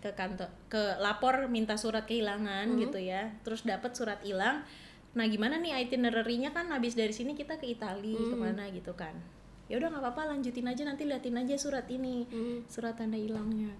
ke 0.00 0.16
kantor 0.16 0.48
ke 0.72 0.96
lapor 1.00 1.48
minta 1.52 1.76
surat 1.80 2.04
kehilangan 2.04 2.68
gitu 2.76 3.00
ya. 3.00 3.32
Terus 3.44 3.64
dapat 3.64 3.96
surat 3.96 4.20
hilang 4.20 4.64
nah 5.10 5.26
gimana 5.26 5.58
nih 5.58 5.86
itinerary-nya? 5.86 6.54
Kan 6.54 6.70
habis 6.70 6.94
dari 6.94 7.10
sini 7.10 7.34
kita 7.34 7.58
ke 7.58 7.66
Italia 7.66 8.18
ke 8.18 8.36
mana 8.38 8.70
gitu 8.70 8.94
kan. 8.94 9.14
Ya 9.70 9.78
udah 9.78 9.90
nggak 9.90 10.02
apa-apa 10.02 10.34
lanjutin 10.34 10.66
aja 10.66 10.82
nanti 10.82 11.06
liatin 11.06 11.38
aja 11.38 11.54
surat 11.54 11.86
ini 11.90 12.26
surat 12.66 12.98
tanda 12.98 13.18
hilangnya. 13.18 13.70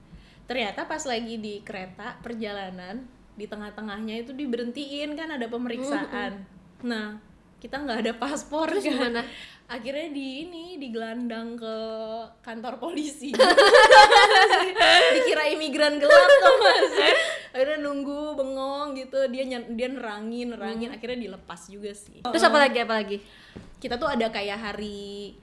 Ternyata 0.47 0.87
pas 0.91 1.03
lagi 1.07 1.39
di 1.39 1.63
kereta 1.63 2.19
perjalanan 2.23 3.07
di 3.39 3.47
tengah-tengahnya 3.47 4.27
itu 4.27 4.35
diberhentiin 4.35 5.15
kan 5.15 5.35
ada 5.35 5.47
pemeriksaan. 5.47 6.43
Nah 6.87 7.19
kita 7.61 7.77
nggak 7.77 7.99
ada 8.07 8.13
paspor 8.17 8.71
Terus 8.73 8.85
kan. 8.87 8.95
gimana? 8.95 9.23
akhirnya 9.71 10.11
di 10.11 10.51
ini 10.51 10.65
digelandang 10.83 11.55
ke 11.55 11.77
kantor 12.43 12.83
polisi. 12.83 13.31
Dikira 15.15 15.47
imigran 15.55 16.03
gelap 16.03 16.27
tuh 16.43 16.57
mas 16.59 16.91
akhirnya 17.51 17.79
nunggu 17.83 18.35
bengong 18.39 18.99
gitu. 18.99 19.29
Dia 19.31 19.45
dia 19.47 19.89
nerangin 19.91 20.55
nerangin. 20.55 20.91
Akhirnya 20.95 21.31
dilepas 21.31 21.71
juga 21.71 21.91
sih. 21.95 22.23
Terus 22.23 22.45
apa 22.47 22.59
lagi 22.59 22.79
apa 22.83 22.95
lagi? 22.99 23.19
Kita 23.81 23.97
tuh 23.97 24.09
ada 24.11 24.29
kayak 24.29 24.59
hari 24.59 25.35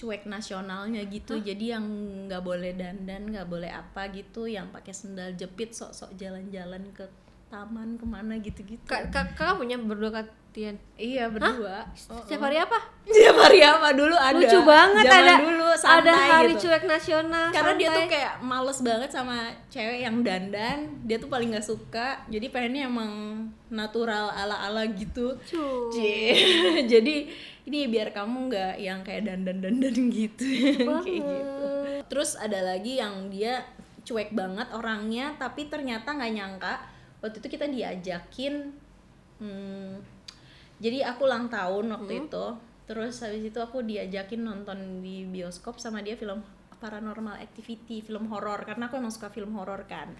cuek 0.00 0.24
nasionalnya 0.24 1.04
gitu. 1.08 1.36
Jadi 1.40 1.76
yang 1.76 1.84
nggak 2.28 2.40
boleh 2.40 2.72
dandan 2.72 3.28
nggak 3.32 3.48
boleh 3.48 3.68
apa 3.68 4.08
gitu. 4.12 4.48
Yang 4.48 4.72
pakai 4.72 4.94
sendal 4.96 5.30
jepit 5.36 5.76
sok-sok 5.76 6.16
jalan-jalan 6.16 6.88
ke 6.96 7.04
taman 7.50 7.98
ke 7.98 8.06
mana 8.06 8.38
gitu-gitu. 8.38 8.80
Kak, 8.86 9.10
kak, 9.10 9.34
kakak 9.34 9.58
punya 9.58 9.74
berdua 9.74 10.22
katian? 10.22 10.78
Iya 10.94 11.26
berdua. 11.26 11.82
Oh, 12.06 12.22
setiap 12.22 12.46
hari 12.46 12.62
apa? 12.62 12.78
Setiap 13.02 13.36
hari 13.42 13.60
apa? 13.66 13.90
Dulu 13.90 14.14
ada. 14.14 14.38
Lucu 14.38 14.58
banget 14.62 15.04
Zaman 15.10 15.26
ada 15.26 15.34
dulu 15.42 15.66
ada 15.66 15.78
santai 15.82 16.30
hari 16.30 16.54
gitu. 16.54 16.70
cuek 16.70 16.84
nasional 16.86 17.44
karena 17.50 17.72
dia 17.74 17.88
tuh 17.90 18.02
santai. 18.06 18.14
kayak 18.14 18.34
males 18.38 18.78
banget 18.86 19.10
sama 19.10 19.36
cewek 19.66 19.98
yang 20.06 20.16
dandan. 20.22 20.78
Dia 21.10 21.18
tuh 21.18 21.26
paling 21.26 21.50
nggak 21.50 21.66
suka. 21.66 22.22
Jadi 22.30 22.46
pengennya 22.54 22.86
emang 22.86 23.12
natural 23.70 24.34
ala 24.34 24.66
ala 24.66 24.82
gitu 24.90 25.38
jadi 26.90 27.14
ini 27.70 27.78
biar 27.86 28.10
kamu 28.10 28.50
nggak 28.50 28.74
yang 28.82 28.98
kayak 29.06 29.30
dandan 29.30 29.62
dandan 29.62 29.94
gitu 30.18 30.42
kayak 31.06 31.22
gitu. 31.22 31.70
Terus 32.10 32.34
ada 32.34 32.74
lagi 32.74 32.98
yang 32.98 33.30
dia 33.30 33.62
cuek 34.02 34.34
banget 34.34 34.66
orangnya 34.74 35.38
tapi 35.38 35.70
ternyata 35.70 36.10
nggak 36.10 36.32
nyangka 36.34 36.74
waktu 37.20 37.36
itu 37.40 37.48
kita 37.48 37.68
diajakin 37.68 38.72
hmm, 39.40 39.92
jadi 40.80 41.12
aku 41.12 41.28
ulang 41.28 41.52
tahun 41.52 41.92
waktu 41.92 42.26
itu 42.26 42.44
terus 42.90 43.22
habis 43.22 43.46
itu 43.46 43.60
aku 43.62 43.86
diajakin 43.86 44.42
nonton 44.42 45.04
di 45.04 45.22
bioskop 45.28 45.78
sama 45.78 46.02
dia 46.02 46.18
film 46.18 46.42
paranormal 46.80 47.36
activity 47.38 48.00
film 48.00 48.32
horor 48.32 48.64
karena 48.64 48.88
aku 48.88 48.96
emang 48.96 49.12
suka 49.12 49.28
film 49.28 49.52
horor 49.54 49.84
kan. 49.84 50.10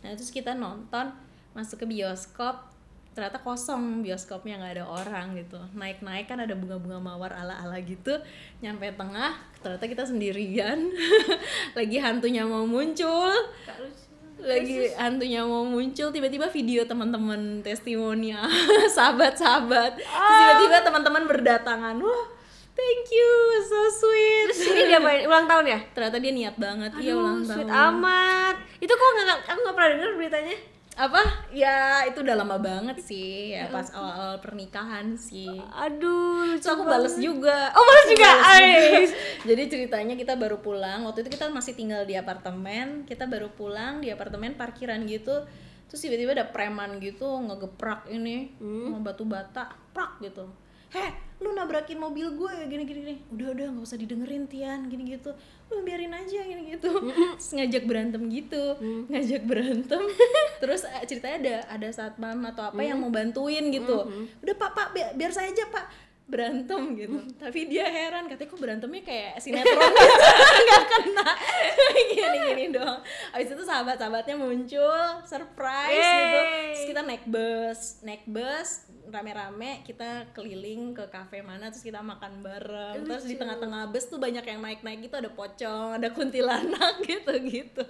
Nah 0.00 0.16
terus 0.16 0.32
kita 0.32 0.56
nonton 0.56 1.12
masuk 1.52 1.84
ke 1.84 1.86
bioskop 1.86 2.64
ternyata 3.12 3.42
kosong 3.42 4.00
bioskopnya 4.00 4.56
nggak 4.58 4.74
ada 4.80 4.86
orang 4.88 5.36
gitu. 5.36 5.60
Naik 5.76 6.00
naik 6.00 6.26
kan 6.32 6.40
ada 6.40 6.56
bunga-bunga 6.56 6.98
mawar 6.98 7.36
ala 7.36 7.60
ala 7.60 7.76
gitu 7.84 8.16
nyampe 8.64 8.88
tengah 8.96 9.36
ternyata 9.60 9.84
kita 9.84 10.08
sendirian. 10.08 10.88
Lagi 11.78 12.00
hantunya 12.00 12.48
mau 12.48 12.64
muncul. 12.64 13.36
Kak. 13.68 14.07
Lagi 14.38 14.94
hantunya 14.94 15.42
mau 15.42 15.66
muncul 15.66 16.08
tiba-tiba 16.14 16.46
video 16.48 16.86
teman-teman 16.86 17.62
testimonial 17.66 18.46
sahabat-sahabat. 18.96 19.98
Terus 19.98 20.36
tiba-tiba 20.38 20.76
teman-teman 20.86 21.24
berdatangan. 21.26 21.96
Wah 21.98 22.24
thank 22.78 23.10
you 23.10 23.32
so 23.66 23.80
sweet. 23.90 24.54
Terus 24.54 24.70
ini 24.70 24.82
dia 24.94 25.00
main 25.02 25.26
ulang 25.26 25.50
tahun 25.50 25.64
ya? 25.66 25.78
Ternyata 25.90 26.16
dia 26.22 26.32
niat 26.32 26.54
banget. 26.54 26.90
Iya 27.02 27.12
ulang 27.18 27.42
sweet 27.42 27.66
tahun. 27.66 27.94
amat. 27.98 28.56
Itu 28.78 28.92
kok 28.94 29.08
nggak 29.18 29.38
aku 29.50 29.58
nggak 29.66 29.76
pernah 29.76 29.90
dengar 29.98 30.10
beritanya 30.14 30.77
apa? 30.98 31.22
Ya 31.54 32.02
itu 32.10 32.26
udah 32.26 32.34
lama 32.34 32.58
banget 32.58 32.98
sih. 32.98 33.54
Ya 33.54 33.70
pas 33.70 33.86
awal-awal 33.94 34.42
pernikahan 34.42 35.14
sih. 35.14 35.46
Aduh 35.70 36.58
Terus 36.58 36.66
aku 36.66 36.82
bales 36.82 37.14
juga. 37.16 37.70
Oh, 37.70 37.84
bales 37.86 38.06
juga? 38.10 38.30
Bales 38.34 38.46
Ais. 38.50 39.10
Jadi 39.48 39.62
ceritanya 39.70 40.18
kita 40.18 40.34
baru 40.34 40.58
pulang. 40.58 41.06
Waktu 41.06 41.22
itu 41.22 41.38
kita 41.38 41.46
masih 41.54 41.78
tinggal 41.78 42.02
di 42.02 42.18
apartemen. 42.18 43.06
Kita 43.06 43.30
baru 43.30 43.48
pulang 43.54 44.02
di 44.02 44.10
apartemen 44.10 44.58
parkiran 44.58 45.06
gitu. 45.06 45.46
Terus 45.88 46.00
tiba-tiba 46.02 46.36
ada 46.36 46.50
preman 46.50 46.98
gitu 47.00 47.24
ngegeprak 47.24 48.10
ini 48.12 48.52
Hmm. 48.60 48.92
sama 48.92 48.98
batu 49.00 49.24
bata 49.24 49.72
prak 49.94 50.20
gitu 50.20 50.44
Heh, 50.88 51.10
lu 51.44 51.52
nabrakin 51.52 52.00
mobil 52.00 52.32
gue 52.32 52.50
ya 52.50 52.64
gini 52.64 52.84
gini 52.88 53.00
gini. 53.04 53.16
Udah 53.28 53.52
udah 53.52 53.66
nggak 53.76 53.84
usah 53.84 53.98
didengerin 54.00 54.48
Tian 54.48 54.88
gini 54.88 55.16
gitu. 55.16 55.36
Lu 55.68 55.84
biarin 55.84 56.14
aja 56.16 56.40
gini 56.48 56.72
gitu. 56.72 56.90
Terus 57.12 57.48
ngajak 57.52 57.84
berantem 57.84 58.22
gitu, 58.32 58.64
ngajak 59.12 59.42
berantem. 59.44 60.02
Terus 60.64 60.88
eh, 60.88 61.04
ceritanya 61.04 61.36
ada 61.36 61.56
ada 61.76 61.88
satpam 61.92 62.40
atau 62.48 62.72
apa 62.72 62.80
yang 62.80 62.98
mau 62.98 63.12
bantuin 63.12 63.68
gitu. 63.68 64.08
Udah 64.40 64.54
Pak 64.56 64.70
Pak 64.72 64.88
biar, 64.96 65.08
biar 65.12 65.30
saya 65.30 65.52
aja 65.52 65.68
Pak 65.68 66.08
berantem 66.28 66.92
gitu 66.92 67.24
tapi 67.40 67.72
dia 67.72 67.88
heran 67.88 68.28
katanya 68.28 68.52
kok 68.52 68.60
berantemnya 68.60 69.00
kayak 69.00 69.40
sinetron 69.40 69.80
gitu 69.80 70.16
nggak 70.68 70.84
kena 70.92 71.28
gini 72.12 72.38
gini 72.52 72.64
doang 72.68 73.00
abis 73.32 73.56
itu 73.56 73.64
sahabat 73.64 73.96
sahabatnya 73.96 74.36
muncul 74.36 75.24
surprise 75.24 75.96
gitu 75.96 76.36
Yeay. 76.36 76.68
terus 76.76 76.84
kita 76.84 77.00
naik 77.00 77.24
bus 77.24 77.80
naik 78.04 78.28
bus 78.28 78.87
rame-rame 79.08 79.82
kita 79.82 80.30
keliling 80.32 80.94
ke 80.94 81.08
kafe 81.08 81.42
mana 81.42 81.68
terus 81.68 81.84
kita 81.84 82.00
makan 82.00 82.44
bareng. 82.44 83.04
Terus 83.04 83.24
di 83.26 83.36
tengah-tengah 83.36 83.90
bus 83.90 84.06
tuh 84.08 84.20
banyak 84.20 84.44
yang 84.44 84.60
naik-naik 84.62 85.08
gitu 85.08 85.16
ada 85.18 85.30
pocong 85.32 85.98
ada 85.98 86.08
kuntilanak 86.12 87.02
gitu 87.10 87.32
gitu 87.44 87.86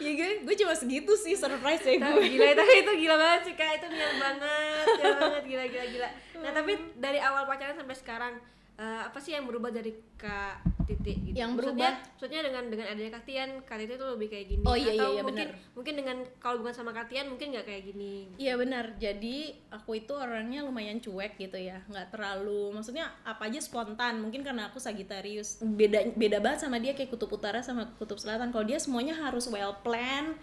ya 0.00 0.10
gue 0.16 0.30
gue 0.46 0.54
cuma 0.56 0.72
segitu 0.76 1.12
sih 1.16 1.34
surprise 1.36 1.82
ya 1.84 1.96
gue. 2.00 2.24
gila 2.24 2.54
tapi 2.60 2.74
itu 2.84 2.92
gila 3.04 3.16
banget 3.16 3.40
sih 3.50 3.54
kak. 3.56 3.70
Itu 3.80 3.86
niat 3.92 4.14
banget 4.16 4.84
niat 5.00 5.16
banget 5.20 5.44
gila 5.44 5.64
gila 5.68 5.86
gila. 5.92 6.08
Nah 6.40 6.50
tapi 6.56 6.72
dari 6.96 7.18
awal 7.20 7.44
pacaran 7.44 7.76
sampai 7.76 7.96
sekarang 7.96 8.34
eh, 8.80 9.00
apa 9.04 9.20
sih 9.20 9.36
yang 9.36 9.44
berubah 9.44 9.68
dari 9.68 9.92
kak 10.16 10.56
titik 10.84 11.22
gitu 11.22 11.36
Yang 11.36 11.52
maksudnya, 11.54 11.92
berubah? 11.92 11.92
maksudnya 12.16 12.40
dengan 12.42 12.64
dengan 12.66 12.86
adanya 12.88 13.10
kak 13.12 13.24
Tian 13.24 13.50
kak 13.62 13.78
titik 13.78 13.94
tuh 13.94 14.08
lebih 14.16 14.26
kayak 14.26 14.46
gini 14.48 14.64
Oh, 14.64 14.72
iya, 14.74 14.90
atau 14.96 15.06
iya, 15.06 15.14
iya, 15.14 15.22
mungkin 15.22 15.48
benar. 15.52 15.72
mungkin 15.76 15.94
dengan 15.94 16.16
kalau 16.40 16.56
bukan 16.58 16.74
sama 16.74 16.90
kak 16.90 17.06
Tian 17.06 17.26
mungkin 17.28 17.52
nggak 17.52 17.66
kayak 17.68 17.82
gini 17.86 18.14
Iya 18.36 18.56
benar. 18.56 18.96
Jadi 18.96 19.36
aku 19.68 19.90
itu 19.96 20.12
orangnya 20.16 20.64
lumayan 20.64 20.98
cuek 20.98 21.36
gitu 21.36 21.60
ya, 21.60 21.84
nggak 21.86 22.08
terlalu. 22.10 22.72
Maksudnya 22.72 23.12
apa 23.22 23.46
aja 23.46 23.60
spontan. 23.60 24.18
Mungkin 24.18 24.40
karena 24.40 24.72
aku 24.72 24.80
Sagittarius. 24.80 25.60
Beda 25.60 26.08
beda 26.16 26.40
banget 26.40 26.64
sama 26.64 26.80
dia 26.80 26.96
kayak 26.96 27.12
kutub 27.12 27.30
utara 27.30 27.60
sama 27.60 27.92
kutub 28.00 28.16
selatan. 28.16 28.48
Kalau 28.48 28.64
dia 28.64 28.80
semuanya 28.80 29.12
harus 29.14 29.44
well 29.46 29.76
plan. 29.84 30.34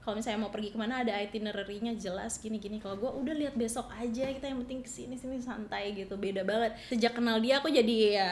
Kalau 0.00 0.16
misalnya 0.16 0.40
mau 0.40 0.52
pergi 0.52 0.72
ke 0.72 0.78
mana 0.80 1.04
ada 1.04 1.12
itinerary-nya 1.20 1.92
jelas 2.00 2.40
gini-gini. 2.40 2.80
Kalau 2.80 2.96
gue 2.96 3.10
udah 3.10 3.34
lihat 3.36 3.54
besok 3.54 3.92
aja 3.92 4.32
kita 4.32 4.48
yang 4.48 4.64
penting 4.64 4.80
ke 4.80 4.88
sini 4.88 5.14
sini 5.20 5.36
santai 5.40 5.92
gitu. 5.92 6.16
Beda 6.16 6.40
banget. 6.40 6.72
Sejak 6.88 7.16
kenal 7.16 7.36
dia 7.38 7.60
aku 7.60 7.68
jadi 7.68 7.94
ya 8.16 8.30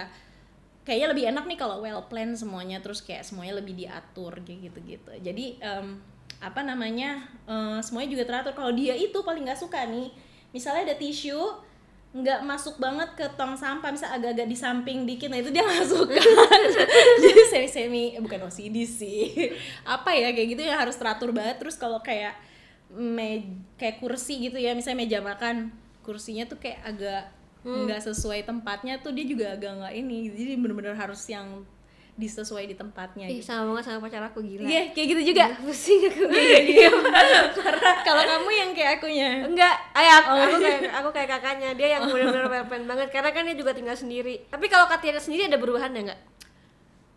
kayaknya 0.88 1.08
lebih 1.12 1.24
enak 1.28 1.44
nih 1.44 1.58
kalau 1.60 1.84
well 1.84 2.00
plan 2.08 2.32
semuanya 2.32 2.80
terus 2.80 3.04
kayak 3.04 3.20
semuanya 3.20 3.60
lebih 3.60 3.76
diatur 3.76 4.40
gitu 4.40 4.80
gitu 4.80 5.12
jadi 5.20 5.60
em, 5.60 6.00
apa 6.40 6.64
namanya 6.64 7.28
eh, 7.44 7.78
semuanya 7.84 8.16
juga 8.16 8.24
teratur 8.24 8.56
kalau 8.56 8.72
dia 8.72 8.96
itu 8.96 9.20
paling 9.20 9.44
nggak 9.44 9.60
suka 9.60 9.84
nih 9.84 10.08
misalnya 10.48 10.88
ada 10.88 10.96
tisu 10.96 11.36
nggak 12.08 12.40
masuk 12.40 12.80
banget 12.80 13.12
ke 13.20 13.26
tong 13.36 13.52
sampah 13.52 13.92
misal 13.92 14.08
agak-agak 14.08 14.48
di 14.48 14.56
samping 14.56 15.04
dikit 15.04 15.28
nah 15.28 15.44
itu 15.44 15.52
dia 15.52 15.60
nggak 15.68 15.84
suka 15.84 16.16
jadi 17.20 17.42
semi 17.52 17.68
semi 17.68 18.04
eh, 18.16 18.22
bukan 18.22 18.48
OCD 18.48 18.76
sih. 18.88 19.52
Apa 19.84 20.16
ya 20.16 20.32
kayak 20.32 20.48
gitu 20.56 20.62
ya 20.64 20.80
harus 20.80 20.96
teratur 20.96 21.30
banget. 21.36 21.60
Terus 21.60 21.76
kalau 21.76 22.00
kayak 22.00 22.36
me 22.88 23.60
kayak 23.76 24.00
kursi 24.00 24.48
gitu 24.48 24.56
ya 24.56 24.72
misalnya 24.72 25.04
meja 25.04 25.18
makan 25.20 25.68
kursinya 26.00 26.48
tuh 26.48 26.56
kayak 26.56 26.80
agak 26.88 27.22
nggak 27.68 28.00
sesuai 28.00 28.48
tempatnya 28.48 28.96
tuh 29.04 29.12
dia 29.12 29.28
juga 29.28 29.52
agak 29.52 29.84
nggak 29.84 29.94
ini. 29.98 30.32
Jadi 30.32 30.52
bener-bener 30.56 30.96
harus 30.96 31.20
yang 31.28 31.66
disesuai 32.18 32.66
di 32.66 32.74
tempatnya 32.74 33.24
ih 33.24 33.38
gitu. 33.38 33.46
sama 33.46 33.70
banget 33.70 33.84
sama 33.86 33.98
pacar 34.02 34.18
aku 34.20 34.42
gila 34.42 34.66
Iya, 34.66 34.90
kayak 34.90 35.06
gitu 35.08 35.22
juga. 35.30 35.44
pusing 35.56 36.02
aku 36.04 36.22
Iya. 36.28 36.90
Kalau 38.02 38.22
kamu 38.24 38.50
yang 38.50 38.70
kayak 38.72 38.98
akunya. 38.98 39.46
enggak 39.46 39.74
ayah 39.94 40.14
aku, 40.18 40.28
Oh. 40.28 40.42
aku 40.42 40.56
kayak 40.58 40.80
aku 40.92 41.08
kayak 41.10 41.28
kakaknya 41.30 41.70
dia 41.72 41.88
yang 41.94 42.02
benar-benar 42.04 42.46
well 42.48 42.66
plan 42.66 42.84
banget 42.84 43.08
karena 43.08 43.30
kan 43.30 43.46
dia 43.46 43.54
juga 43.54 43.70
tinggal 43.70 43.94
sendiri 43.94 44.42
tapi 44.46 44.66
kalau 44.66 44.84
kak 44.84 44.98
Tian 44.98 45.14
sendiri 45.16 45.46
ada 45.46 45.56
perubahan 45.56 45.90
ya 45.90 46.10
nggak 46.10 46.20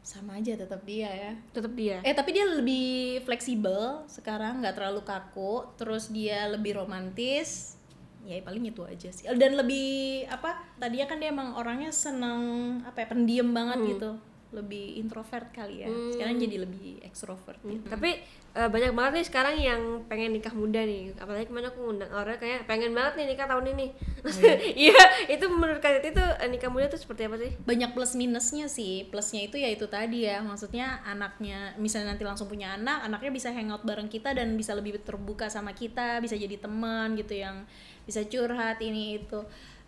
Sama 0.02 0.34
aja 0.36 0.54
tetap 0.56 0.82
dia 0.82 1.08
ya. 1.08 1.32
tetap 1.52 1.72
dia 1.72 2.02
Eh 2.02 2.12
tapi 2.12 2.30
dia 2.32 2.42
lebih 2.44 3.22
fleksibel 3.22 4.02
sekarang, 4.08 4.58
nggak 4.60 4.74
terlalu 4.76 5.02
kaku. 5.02 5.66
Terus 5.76 6.10
dia 6.10 6.46
lebih 6.48 6.74
romantis. 6.76 7.78
ya 8.22 8.38
paling 8.40 8.62
itu 8.64 8.82
aja 8.84 9.10
sih 9.10 9.26
dan 9.32 9.58
lebih 9.58 9.90
apa 10.28 10.54
tadinya 10.78 11.06
kan 11.06 11.18
dia 11.18 11.30
emang 11.30 11.58
orangnya 11.58 11.90
seneng 11.90 12.42
apa 12.84 13.02
ya 13.02 13.08
pendiam 13.10 13.50
banget 13.50 13.82
gitu 13.88 14.14
lebih 14.52 15.00
introvert 15.00 15.50
kali 15.56 15.84
ya 15.84 15.90
sekarang 16.14 16.38
jadi 16.38 16.68
lebih 16.68 17.00
ekstrovert 17.08 17.58
gitu. 17.64 17.88
Tapi 17.88 18.20
eh, 18.52 18.70
banyak 18.70 18.92
banget 18.92 19.12
nih 19.18 19.26
sekarang 19.32 19.56
yang 19.58 19.82
pengen 20.12 20.36
nikah 20.36 20.52
muda 20.52 20.84
nih. 20.84 21.16
Apalagi 21.16 21.48
ke 21.48 21.54
mana 21.56 21.72
aku 21.72 21.80
ngundang 21.82 22.12
orang 22.12 22.36
kayak 22.36 22.68
pengen 22.68 22.92
banget 22.92 23.24
nih 23.24 23.26
nikah 23.34 23.48
tahun 23.48 23.66
ini. 23.74 23.88
Iya, 24.86 25.02
itu 25.34 25.46
menurut 25.50 25.82
kalian 25.82 26.14
itu 26.14 26.22
eh, 26.22 26.50
nikah 26.52 26.70
muda 26.70 26.92
tuh 26.92 27.02
seperti 27.02 27.26
apa 27.26 27.42
sih? 27.42 27.52
banyak 27.72 27.96
plus 27.96 28.20
minusnya 28.20 28.68
sih 28.68 29.08
plusnya 29.08 29.48
itu 29.48 29.56
ya 29.56 29.70
itu 29.72 29.86
tadi 29.88 30.28
ya 30.28 30.44
maksudnya 30.44 31.00
anaknya 31.08 31.72
misalnya 31.80 32.14
nanti 32.14 32.28
langsung 32.28 32.52
punya 32.52 32.76
anak 32.76 33.08
anaknya 33.08 33.32
bisa 33.32 33.50
hangout 33.54 33.88
bareng 33.88 34.12
kita 34.12 34.36
dan 34.36 34.60
bisa 34.60 34.76
lebih 34.76 35.00
terbuka 35.00 35.48
sama 35.48 35.72
kita 35.72 36.20
bisa 36.20 36.36
jadi 36.36 36.60
teman 36.60 37.16
gitu 37.16 37.38
yang 37.38 37.64
bisa 38.04 38.26
curhat 38.28 38.82
ini 38.82 39.24
itu 39.24 39.40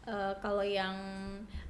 Eh, 0.04 0.34
kalau 0.44 0.60
yang 0.60 0.92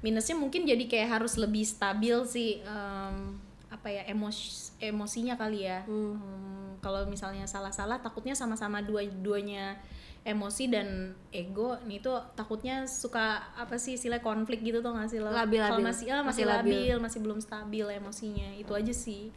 minusnya 0.02 0.34
mungkin 0.34 0.66
jadi 0.66 0.82
kayak 0.84 1.22
harus 1.22 1.38
lebih 1.38 1.62
stabil 1.62 2.18
sih 2.26 2.58
em, 2.60 3.38
apa 3.70 3.86
ya 3.86 4.02
emos 4.10 4.70
emosinya 4.82 5.38
kali 5.38 5.70
ya 5.70 5.86
Hmm, 5.86 6.74
kalau 6.78 7.06
misalnya 7.06 7.46
salah-salah 7.46 8.02
takutnya 8.02 8.34
sama-sama 8.34 8.82
dua-duanya 8.82 9.78
emosi 10.26 10.66
dan 10.66 11.12
ego 11.30 11.78
nih 11.86 12.02
tuh 12.02 12.18
takutnya 12.34 12.90
suka 12.90 13.38
apa 13.54 13.78
sih 13.78 13.94
istilah 13.94 14.18
konflik 14.18 14.66
gitu 14.66 14.82
tuh 14.82 14.90
nggak 14.90 15.08
sih 15.08 15.22
lo 15.22 15.30
Labil, 15.30 15.62
labil. 15.62 15.84
masih 15.86 16.10
ah, 16.10 16.26
masih, 16.26 16.42
Masih 16.42 16.44
labil. 16.48 16.74
labil 16.74 16.96
masih 16.98 17.18
belum 17.22 17.38
stabil 17.38 17.86
emosinya 17.86 18.50
itu 18.58 18.72
aja 18.74 18.90
sih 18.90 19.30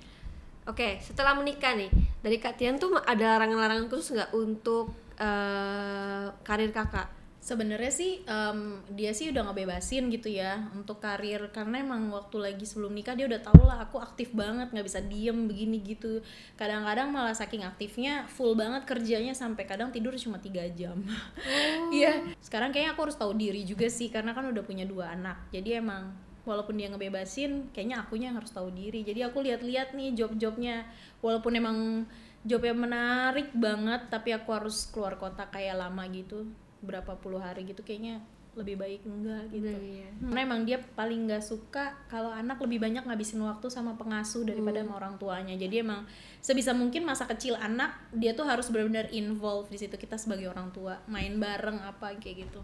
Oke, 0.65 0.99
setelah 0.99 1.31
menikah 1.31 1.79
nih, 1.79 1.87
dari 2.19 2.43
Kak 2.43 2.59
Tian 2.59 2.75
tuh 2.75 2.91
ada 2.99 3.39
larangan-larangan 3.39 3.87
khusus 3.87 4.11
nggak 4.11 4.35
untuk 4.35 4.91
eh, 5.15 6.27
karir 6.43 6.75
kakak? 6.75 7.07
Sebenarnya 7.47 7.87
sih 7.95 8.27
em, 8.27 8.83
dia 8.91 9.15
sih 9.15 9.31
udah 9.31 9.47
ngebebasin 9.47 10.11
gitu 10.11 10.27
ya 10.27 10.67
untuk 10.75 10.99
karir. 10.99 11.47
Karena 11.55 11.79
emang 11.79 12.11
waktu 12.11 12.35
lagi 12.43 12.67
sebelum 12.67 12.91
nikah 12.91 13.15
dia 13.15 13.23
udah 13.23 13.39
tau 13.39 13.63
lah 13.63 13.87
aku 13.87 14.03
aktif 14.03 14.35
banget 14.35 14.75
nggak 14.75 14.83
bisa 14.83 14.99
diem 14.99 15.47
begini 15.47 15.79
gitu. 15.79 16.19
Kadang-kadang 16.59 17.07
malah 17.07 17.31
saking 17.31 17.63
aktifnya 17.63 18.27
full 18.27 18.59
banget 18.59 18.83
kerjanya 18.83 19.31
sampai 19.31 19.63
kadang 19.63 19.95
tidur 19.95 20.11
cuma 20.19 20.43
tiga 20.43 20.67
jam. 20.75 20.99
Iya. 21.87 22.35
Sekarang 22.43 22.75
kayaknya 22.75 22.91
aku 22.99 23.07
harus 23.07 23.15
tahu 23.15 23.31
diri 23.31 23.63
juga 23.63 23.87
sih 23.87 24.11
karena 24.11 24.35
kan 24.35 24.43
udah 24.51 24.63
punya 24.67 24.83
dua 24.83 25.15
anak. 25.15 25.47
Jadi 25.55 25.79
emang 25.79 26.11
walaupun 26.43 26.75
dia 26.75 26.91
ngebebasin 26.91 27.71
kayaknya 27.71 28.03
akunya 28.03 28.35
yang 28.35 28.37
harus 28.43 28.51
tahu 28.51 28.67
diri. 28.75 29.07
Jadi 29.07 29.23
aku 29.23 29.39
lihat-lihat 29.39 29.95
nih 29.95 30.11
job-jobnya. 30.19 30.83
Walaupun 31.23 31.55
emang 31.55 31.77
jobnya 32.43 32.75
menarik 32.75 33.55
banget 33.55 34.11
tapi 34.11 34.35
aku 34.35 34.51
harus 34.51 34.87
keluar 34.91 35.15
kota 35.15 35.47
kayak 35.47 35.79
lama 35.79 36.03
gitu 36.11 36.47
berapa 36.79 37.17
puluh 37.17 37.37
hari 37.37 37.65
gitu 37.65 37.81
kayaknya 37.81 38.21
lebih 38.53 38.73
baik 38.73 39.05
enggak 39.05 39.53
gitu 39.53 39.69
Iya. 39.69 40.09
karena 40.17 40.39
emang 40.41 40.65
dia 40.65 40.81
paling 40.97 41.29
nggak 41.29 41.45
suka 41.45 41.93
kalau 42.09 42.33
anak 42.33 42.57
lebih 42.57 42.81
banyak 42.81 43.05
ngabisin 43.05 43.37
waktu 43.39 43.69
sama 43.69 43.93
pengasuh 43.93 44.41
daripada 44.41 44.81
sama 44.81 44.97
orang 44.97 45.13
tuanya 45.17 45.53
jadi 45.53 45.85
emang 45.85 46.09
sebisa 46.41 46.73
mungkin 46.73 47.05
masa 47.05 47.29
kecil 47.29 47.53
anak 47.53 47.93
dia 48.17 48.33
tuh 48.33 48.49
harus 48.49 48.73
benar-benar 48.73 49.13
involve 49.13 49.69
di 49.69 49.77
situ 49.77 49.93
kita 49.93 50.17
sebagai 50.17 50.49
orang 50.49 50.73
tua 50.73 50.97
main 51.05 51.37
bareng 51.37 51.77
apa 51.81 52.17
kayak 52.17 52.49
gitu 52.49 52.61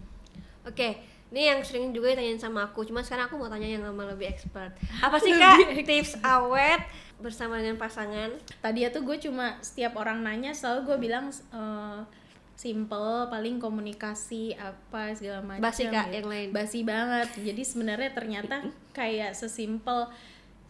Oke, 0.64 0.96
ini 1.28 1.44
yang 1.44 1.60
sering 1.60 1.92
juga 1.92 2.16
ditanyain 2.16 2.40
sama 2.40 2.64
aku. 2.64 2.88
Cuma 2.88 3.04
sekarang 3.04 3.28
aku 3.28 3.36
mau 3.36 3.52
tanya 3.52 3.68
yang 3.68 3.84
sama 3.84 4.08
lebih 4.08 4.32
expert. 4.32 4.72
Apa 5.04 5.20
sih 5.20 5.36
kak 5.36 5.60
tips 5.84 6.16
awet 6.24 6.80
bersama 7.20 7.60
dengan 7.60 7.76
pasangan? 7.76 8.32
tadi 8.64 8.80
ya 8.80 8.88
tuh 8.88 9.04
gue 9.04 9.20
cuma 9.20 9.60
setiap 9.60 9.92
orang 10.00 10.24
nanya 10.24 10.56
selalu 10.56 10.88
gue 10.88 10.96
bilang 11.04 11.28
eh, 11.28 12.00
simple 12.54 13.26
paling 13.28 13.58
komunikasi 13.58 14.54
apa 14.54 15.10
segala 15.18 15.42
macam 15.42 15.62
Basi, 15.66 15.90
Kak, 15.90 16.10
gitu. 16.10 16.16
yang 16.22 16.28
lain. 16.30 16.48
basi 16.54 16.80
banget. 16.86 17.28
Jadi 17.34 17.62
sebenarnya 17.66 18.10
ternyata 18.14 18.62
kayak 18.98 19.34
sesimpel 19.34 20.08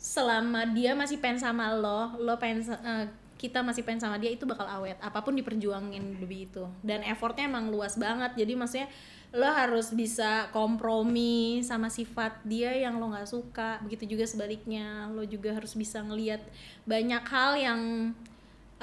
selama 0.01 0.69
dia 0.73 0.93
masih 0.93 1.17
pengen 1.17 1.41
sama 1.41 1.73
lo 1.73 2.13
lo 2.21 2.37
pengen 2.37 2.61
eh, 2.67 3.07
kita 3.35 3.61
masih 3.61 3.85
pengen 3.85 4.01
sama 4.01 4.17
dia 4.17 4.33
itu 4.33 4.49
bakal 4.49 4.65
awet. 4.65 4.97
Apa 5.05 5.21
pun 5.21 5.37
diperjuangin 5.37 6.23
lebih 6.23 6.49
itu. 6.49 6.65
Dan 6.81 7.05
effortnya 7.05 7.45
emang 7.45 7.69
luas 7.69 8.01
banget. 8.01 8.33
Jadi 8.41 8.53
maksudnya 8.57 8.89
lo 9.35 9.51
harus 9.51 9.93
bisa 9.93 10.49
kompromi 10.55 11.61
sama 11.61 11.93
sifat 11.93 12.41
dia 12.49 12.73
yang 12.73 12.97
lo 12.97 13.13
nggak 13.13 13.29
suka. 13.29 13.85
Begitu 13.85 14.17
juga 14.17 14.25
sebaliknya. 14.25 15.13
Lo 15.13 15.29
juga 15.29 15.53
harus 15.53 15.77
bisa 15.77 16.01
ngelihat 16.01 16.41
banyak 16.89 17.25
hal 17.29 17.53
yang 17.61 17.81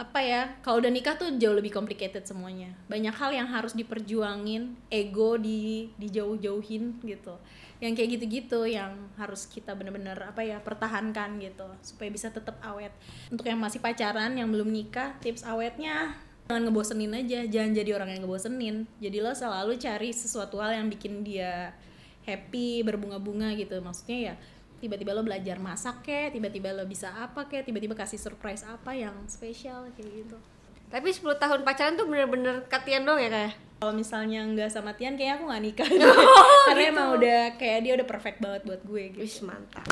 apa 0.01 0.17
ya 0.17 0.57
kalau 0.65 0.81
udah 0.81 0.89
nikah 0.89 1.13
tuh 1.13 1.37
jauh 1.37 1.53
lebih 1.53 1.69
complicated 1.69 2.25
semuanya. 2.25 2.73
Banyak 2.89 3.13
hal 3.13 3.37
yang 3.37 3.45
harus 3.45 3.77
diperjuangin 3.77 4.73
ego 4.89 5.37
di 5.37 5.93
dijauh-jauhin 6.01 7.05
gitu. 7.05 7.37
Yang 7.77 7.93
kayak 8.01 8.09
gitu-gitu 8.17 8.65
yang 8.65 9.13
harus 9.13 9.45
kita 9.45 9.77
bener-bener 9.77 10.17
apa 10.17 10.41
ya 10.41 10.57
pertahankan 10.57 11.37
gitu 11.37 11.69
supaya 11.85 12.09
bisa 12.09 12.33
tetap 12.33 12.57
awet. 12.65 12.89
Untuk 13.29 13.45
yang 13.45 13.61
masih 13.61 13.77
pacaran 13.77 14.33
yang 14.33 14.49
belum 14.49 14.73
nikah 14.73 15.21
tips 15.21 15.45
awetnya 15.45 16.17
jangan 16.49 16.67
ngebosenin 16.67 17.15
aja 17.15 17.47
jangan 17.47 17.71
jadi 17.77 17.91
orang 17.95 18.09
yang 18.17 18.21
ngebosenin. 18.25 18.75
Jadi 18.97 19.17
lo 19.21 19.31
selalu 19.37 19.77
cari 19.77 20.09
sesuatu 20.09 20.57
hal 20.57 20.81
yang 20.81 20.89
bikin 20.89 21.21
dia 21.21 21.77
happy 22.25 22.81
berbunga-bunga 22.81 23.53
gitu. 23.53 23.77
Maksudnya 23.79 24.33
ya 24.33 24.35
tiba-tiba 24.81 25.13
lo 25.13 25.21
belajar 25.21 25.55
masak 25.55 26.01
kek 26.01 26.33
tiba-tiba 26.33 26.73
lo 26.73 26.83
bisa 26.83 27.13
apa 27.13 27.45
kek 27.45 27.63
tiba-tiba 27.63 27.93
kasih 27.93 28.17
surprise 28.17 28.65
apa 28.65 28.91
yang 28.91 29.13
spesial 29.25 29.85
kayak 29.93 30.25
gitu 30.25 30.37
Tapi 30.89 31.07
10 31.07 31.23
tahun 31.37 31.61
pacaran 31.61 31.95
tuh 31.95 32.03
bener-bener 32.03 32.67
katian 32.67 33.05
dong 33.05 33.15
ya 33.15 33.29
kayak? 33.29 33.53
kalau 33.77 33.95
misalnya 33.95 34.43
nggak 34.43 34.69
sama 34.69 34.93
Tian 34.93 35.15
kayaknya 35.15 35.37
aku 35.37 35.45
nggak 35.47 35.63
nikah 35.63 35.89
Oh, 36.03 36.61
karena 36.67 36.83
gitu. 36.83 36.91
emang 36.91 37.07
udah 37.15 37.39
kayak 37.55 37.79
dia 37.81 37.93
udah 37.95 38.05
perfect 38.05 38.37
banget 38.37 38.61
buat 38.63 38.81
gue 38.83 39.03
gitu 39.09 39.21
Wis 39.21 39.41
mantap. 39.41 39.85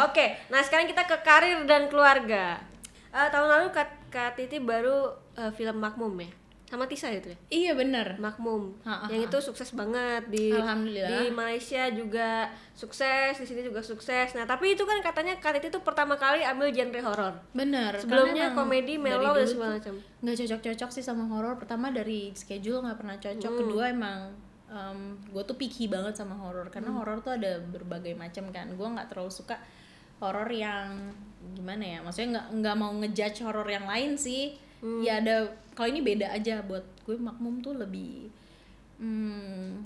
Oke, 0.00 0.38
nah 0.48 0.58
sekarang 0.58 0.86
kita 0.86 1.02
ke 1.02 1.18
karir 1.20 1.62
dan 1.62 1.86
keluarga. 1.86 2.58
Eh, 3.10 3.28
tahun 3.28 3.46
lalu 3.48 3.66
Kak, 3.70 3.90
Kak 4.08 4.34
Titi 4.34 4.58
baru 4.58 5.10
eh, 5.34 5.50
film 5.50 5.78
Makmum 5.78 6.14
ya, 6.16 6.30
sama 6.74 6.84
Tisa 6.84 7.06
itu 7.08 7.28
ya. 7.28 7.38
iya 7.48 7.72
bener 7.72 8.18
Makmum, 8.18 8.74
Ha, 8.82 8.94
ha, 8.96 9.06
yang 9.06 9.22
ha. 9.22 9.26
itu 9.26 9.38
sukses 9.40 9.70
banget 9.70 10.26
di 10.26 10.50
Alhamdulillah. 10.50 11.10
di 11.14 11.30
Malaysia 11.30 11.86
juga 11.88 12.50
sukses, 12.72 13.32
di 13.32 13.46
sini 13.46 13.62
juga 13.62 13.78
sukses. 13.80 14.34
Nah 14.34 14.42
tapi 14.42 14.72
itu 14.72 14.82
kan 14.82 14.98
katanya 15.00 15.36
Kak 15.36 15.54
Titi 15.54 15.70
tuh 15.70 15.80
pertama 15.80 16.14
kali 16.14 16.42
ambil 16.42 16.68
genre 16.68 17.00
horor. 17.00 17.34
bener 17.52 17.94
Sebelumnya 17.96 18.50
komedi, 18.52 18.94
mellow 18.96 19.32
dan 19.32 19.46
segala 19.46 19.70
macam. 19.78 19.94
nggak 20.20 20.36
cocok-cocok 20.36 20.90
sih 20.90 21.00
sama 21.00 21.24
horor 21.26 21.54
pertama 21.54 21.88
dari 21.88 22.34
schedule 22.34 22.80
nggak 22.80 22.98
pernah 22.98 23.16
cocok 23.16 23.48
Hmm. 23.48 23.60
kedua 23.60 23.84
emang 23.88 24.20
gue 25.24 25.42
tuh 25.44 25.54
picky 25.54 25.86
banget 25.86 26.14
sama 26.14 26.34
horor 26.34 26.66
karena 26.66 26.90
Hmm. 26.90 26.98
horor 26.98 27.18
tuh 27.20 27.32
ada 27.32 27.62
berbagai 27.62 28.14
macam 28.14 28.50
kan 28.50 28.66
gue 28.68 28.88
nggak 28.88 29.06
terlalu 29.06 29.30
suka 29.30 29.54
horor 30.16 30.48
yang 30.48 31.14
gimana 31.54 31.84
ya 31.84 31.98
maksudnya 32.00 32.28
nggak 32.34 32.46
nggak 32.58 32.76
mau 32.76 32.90
ngejudge 32.92 33.38
horor 33.40 33.68
yang 33.68 33.84
lain 33.84 34.16
sih 34.16 34.56
Hmm. 34.82 35.00
ya 35.02 35.22
ada 35.22 35.48
kalau 35.74 35.90
ini 35.90 36.00
beda 36.02 36.30
aja 36.30 36.62
buat 36.64 36.84
gue 37.04 37.16
makmum 37.18 37.60
tuh 37.60 37.74
lebih 37.76 38.28
hmm, 39.00 39.80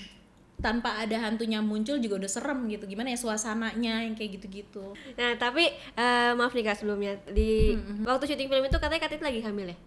tanpa 0.59 0.99
ada 0.99 1.17
hantunya 1.23 1.63
muncul 1.63 2.03
juga 2.03 2.19
udah 2.19 2.31
serem 2.31 2.67
gitu 2.67 2.91
gimana 2.91 3.15
ya 3.15 3.19
suasananya 3.19 4.03
yang 4.03 4.19
kayak 4.19 4.43
gitu-gitu 4.43 4.91
Nah 5.15 5.39
tapi 5.39 5.71
eh, 5.95 6.33
maaf 6.35 6.51
nih 6.51 6.67
Kak 6.67 6.83
sebelumnya 6.83 7.15
di 7.31 7.79
waktu 8.03 8.27
syuting 8.27 8.51
film 8.51 8.65
itu 8.67 8.79
katanya 8.79 9.03
Kak 9.07 9.11
Titi 9.15 9.23
lagi 9.23 9.41
hamil 9.43 9.71
ya? 9.71 9.79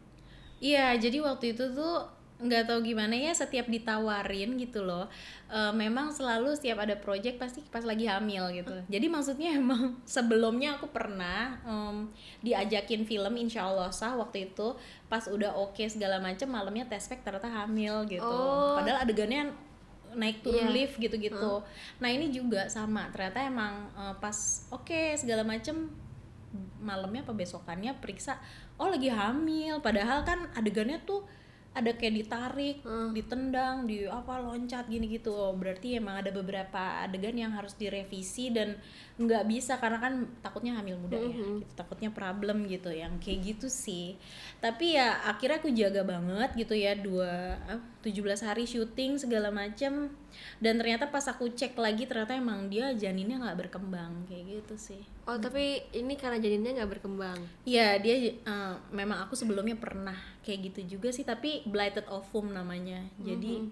Iya, 0.62 0.86
jadi 1.02 1.18
waktu 1.26 1.58
itu 1.58 1.74
tuh 1.74 2.06
nggak 2.42 2.66
tahu 2.66 2.82
gimana 2.82 3.14
ya 3.14 3.32
setiap 3.32 3.70
ditawarin 3.70 4.58
gitu 4.58 4.82
loh. 4.82 5.06
eh, 5.52 5.74
memang 5.76 6.10
selalu 6.10 6.56
setiap 6.56 6.82
ada 6.82 6.96
project 6.96 7.36
pasti 7.38 7.60
pas 7.68 7.84
lagi 7.84 8.08
hamil 8.08 8.50
gitu. 8.56 8.72
Jadi 8.88 9.06
maksudnya 9.08 9.52
emang 9.62 10.00
sebelumnya 10.04 10.80
aku 10.80 10.88
pernah 10.90 11.60
em, 11.62 12.08
diajakin 12.42 13.04
film 13.04 13.36
Insya 13.36 13.68
Allah 13.68 13.92
sah 13.92 14.16
waktu 14.16 14.50
itu 14.50 14.74
pas 15.06 15.28
udah 15.28 15.54
oke 15.54 15.84
segala 15.86 16.18
macem 16.18 16.48
malamnya 16.48 16.88
tes 16.88 17.06
pack 17.06 17.22
ternyata 17.22 17.52
hamil 17.52 18.08
gitu. 18.08 18.24
Oh. 18.24 18.80
Padahal 18.80 19.04
adegannya 19.04 19.52
naik 20.12 20.40
turun 20.42 20.68
Iya. 20.68 20.76
lift 20.76 20.96
gitu-gitu. 20.98 21.64
Nah 22.00 22.10
ini 22.10 22.32
juga 22.32 22.68
sama 22.68 23.12
ternyata 23.12 23.44
emang 23.44 23.92
eh, 23.94 24.16
pas 24.18 24.36
oke 24.72 25.16
segala 25.16 25.44
macem 25.44 25.92
malamnya 26.84 27.24
apa 27.24 27.32
besokannya 27.32 27.96
periksa 28.04 28.36
oh 28.76 28.92
lagi 28.92 29.08
hamil 29.08 29.80
padahal 29.80 30.26
kan 30.26 30.52
adegannya 30.52 31.00
tuh 31.06 31.24
ada 31.72 31.96
kayak 31.96 32.16
ditarik, 32.20 32.76
Hmm. 32.84 33.16
ditendang, 33.16 33.88
di 33.88 34.04
apa 34.04 34.44
loncat 34.44 34.92
gini 34.92 35.08
gitu. 35.08 35.32
Berarti 35.56 35.96
emang 35.96 36.20
ada 36.20 36.32
beberapa 36.36 37.00
adegan 37.08 37.36
yang 37.40 37.56
harus 37.56 37.72
direvisi 37.80 38.52
dan 38.52 38.76
nggak 39.28 39.46
bisa 39.46 39.78
karena 39.78 40.02
kan 40.02 40.14
takutnya 40.42 40.78
hamil 40.78 40.98
muda 40.98 41.18
ya. 41.18 41.30
Mhm. 41.30 41.64
Gitu, 41.64 41.74
takutnya 41.78 42.10
problem 42.10 42.66
gitu 42.66 42.90
yang 42.90 43.18
kayak 43.22 43.56
gitu 43.56 43.68
sih. 43.70 44.18
Tapi 44.58 44.98
ya 44.98 45.22
akhirnya 45.30 45.62
aku 45.62 45.70
jaga 45.74 46.02
banget 46.02 46.50
gitu 46.58 46.74
ya 46.74 46.98
dua 46.98 47.58
ah, 47.70 47.82
17 48.02 48.42
hari 48.42 48.66
syuting 48.66 49.22
segala 49.22 49.54
macem 49.54 50.10
dan 50.58 50.74
ternyata 50.82 51.10
pas 51.14 51.26
aku 51.30 51.54
cek 51.54 51.78
lagi 51.78 52.10
ternyata 52.10 52.34
emang 52.34 52.66
dia 52.72 52.90
janinnya 52.98 53.38
nggak 53.38 53.68
berkembang 53.68 54.26
kayak 54.26 54.62
gitu 54.62 54.76
sih. 54.78 55.02
Oh 55.30 55.38
tapi 55.38 55.86
ini 55.94 56.18
karena 56.18 56.42
janinnya 56.42 56.82
nggak 56.82 56.92
berkembang. 56.98 57.38
Iya 57.64 58.02
dia 58.02 58.16
eh, 58.34 58.76
memang 58.90 59.22
aku 59.26 59.38
sebelumnya 59.38 59.78
pernah 59.78 60.18
kayak 60.42 60.74
gitu 60.74 60.98
juga 60.98 61.14
sih 61.14 61.22
tapi 61.22 61.62
blighted 61.70 62.10
ovum 62.10 62.50
namanya 62.50 63.06
jadi 63.22 63.70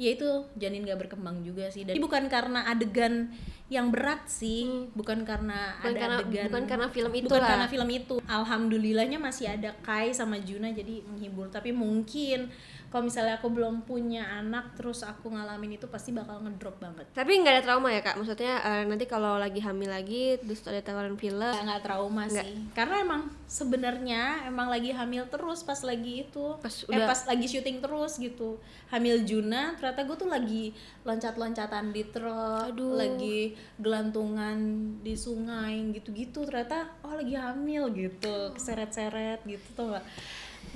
ya 0.00 0.10
itu 0.10 0.24
janin 0.56 0.80
gak 0.82 0.96
berkembang 0.98 1.44
juga 1.44 1.68
sih 1.68 1.84
dan 1.84 1.92
bukan 1.94 2.24
karena 2.26 2.64
adegan 2.64 3.28
yang 3.68 3.92
berat 3.92 4.24
sih 4.24 4.88
bukan 4.90 5.22
karena 5.22 5.76
Hmm. 5.76 5.76
Bukan 5.76 5.92
ada 5.92 6.00
karena- 6.00 6.18
adegan 6.18 6.44
bukan 6.48 6.64
karena 6.64 6.86
film 6.88 7.12
itu 7.12 7.26
bukan 7.28 7.38
lah. 7.38 7.48
karena 7.52 7.66
film 7.68 7.88
itu 7.92 8.14
alhamdulillahnya 8.24 9.18
masih 9.18 9.46
ada 9.46 9.76
Kai 9.78 10.10
sama 10.10 10.40
Juna 10.40 10.72
jadi 10.72 11.04
menghibur 11.04 11.46
tapi 11.48 11.70
mungkin 11.70 12.48
kalau 12.90 13.06
misalnya 13.06 13.38
aku 13.38 13.46
belum 13.54 13.86
punya 13.86 14.26
anak 14.26 14.74
terus 14.74 15.06
aku 15.06 15.30
ngalamin 15.30 15.78
itu 15.78 15.86
pasti 15.86 16.10
bakal 16.10 16.42
ngedrop 16.42 16.82
banget. 16.82 17.06
Tapi 17.14 17.38
nggak 17.38 17.54
ada 17.54 17.62
trauma 17.62 17.88
ya 17.94 18.02
kak? 18.02 18.18
Maksudnya 18.18 18.58
eh, 18.66 18.82
nanti 18.82 19.06
kalau 19.06 19.38
lagi 19.38 19.62
hamil 19.62 19.86
lagi 19.86 20.34
terus 20.42 20.66
ada 20.66 20.82
tawaran 20.82 21.14
film 21.14 21.38
nggak 21.38 21.64
nggak 21.70 21.82
trauma 21.86 22.26
sih. 22.26 22.66
Karena 22.74 22.98
emang 22.98 23.30
sebenarnya 23.46 24.50
emang 24.50 24.66
lagi 24.74 24.90
hamil 24.90 25.30
terus 25.30 25.62
pas 25.62 25.78
lagi 25.86 26.26
itu. 26.26 26.58
Pas 26.58 26.74
eh 26.82 26.90
udah- 26.90 27.06
pas 27.06 27.20
lagi 27.30 27.46
syuting 27.46 27.78
terus 27.78 28.18
gitu. 28.18 28.58
Hamil 28.90 29.22
Juna 29.22 29.78
ternyata 29.78 30.02
gue 30.02 30.16
tuh 30.18 30.26
lagi 30.26 30.74
loncat-loncatan 31.06 31.94
di 31.94 32.02
truk 32.10 32.74
Aduh. 32.74 32.98
lagi 32.98 33.54
gelantungan 33.78 34.58
di 34.98 35.14
sungai 35.14 35.94
gitu-gitu. 35.94 36.42
Ternyata 36.42 36.90
oh 37.06 37.14
lagi 37.14 37.38
hamil 37.38 37.86
gitu. 37.94 38.50
Keseret-seret 38.58 39.46
gitu 39.46 39.68
tuh 39.78 39.94
gak 39.94 40.02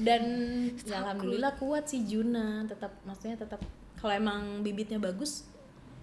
dan 0.00 0.22
ya 0.82 1.02
alhamdulillah 1.06 1.54
kuat 1.58 1.86
sih 1.86 2.02
Juna 2.02 2.66
tetap 2.66 2.98
maksudnya 3.06 3.38
tetap 3.38 3.62
kalau 3.98 4.12
emang 4.14 4.66
bibitnya 4.66 4.98
bagus 4.98 5.46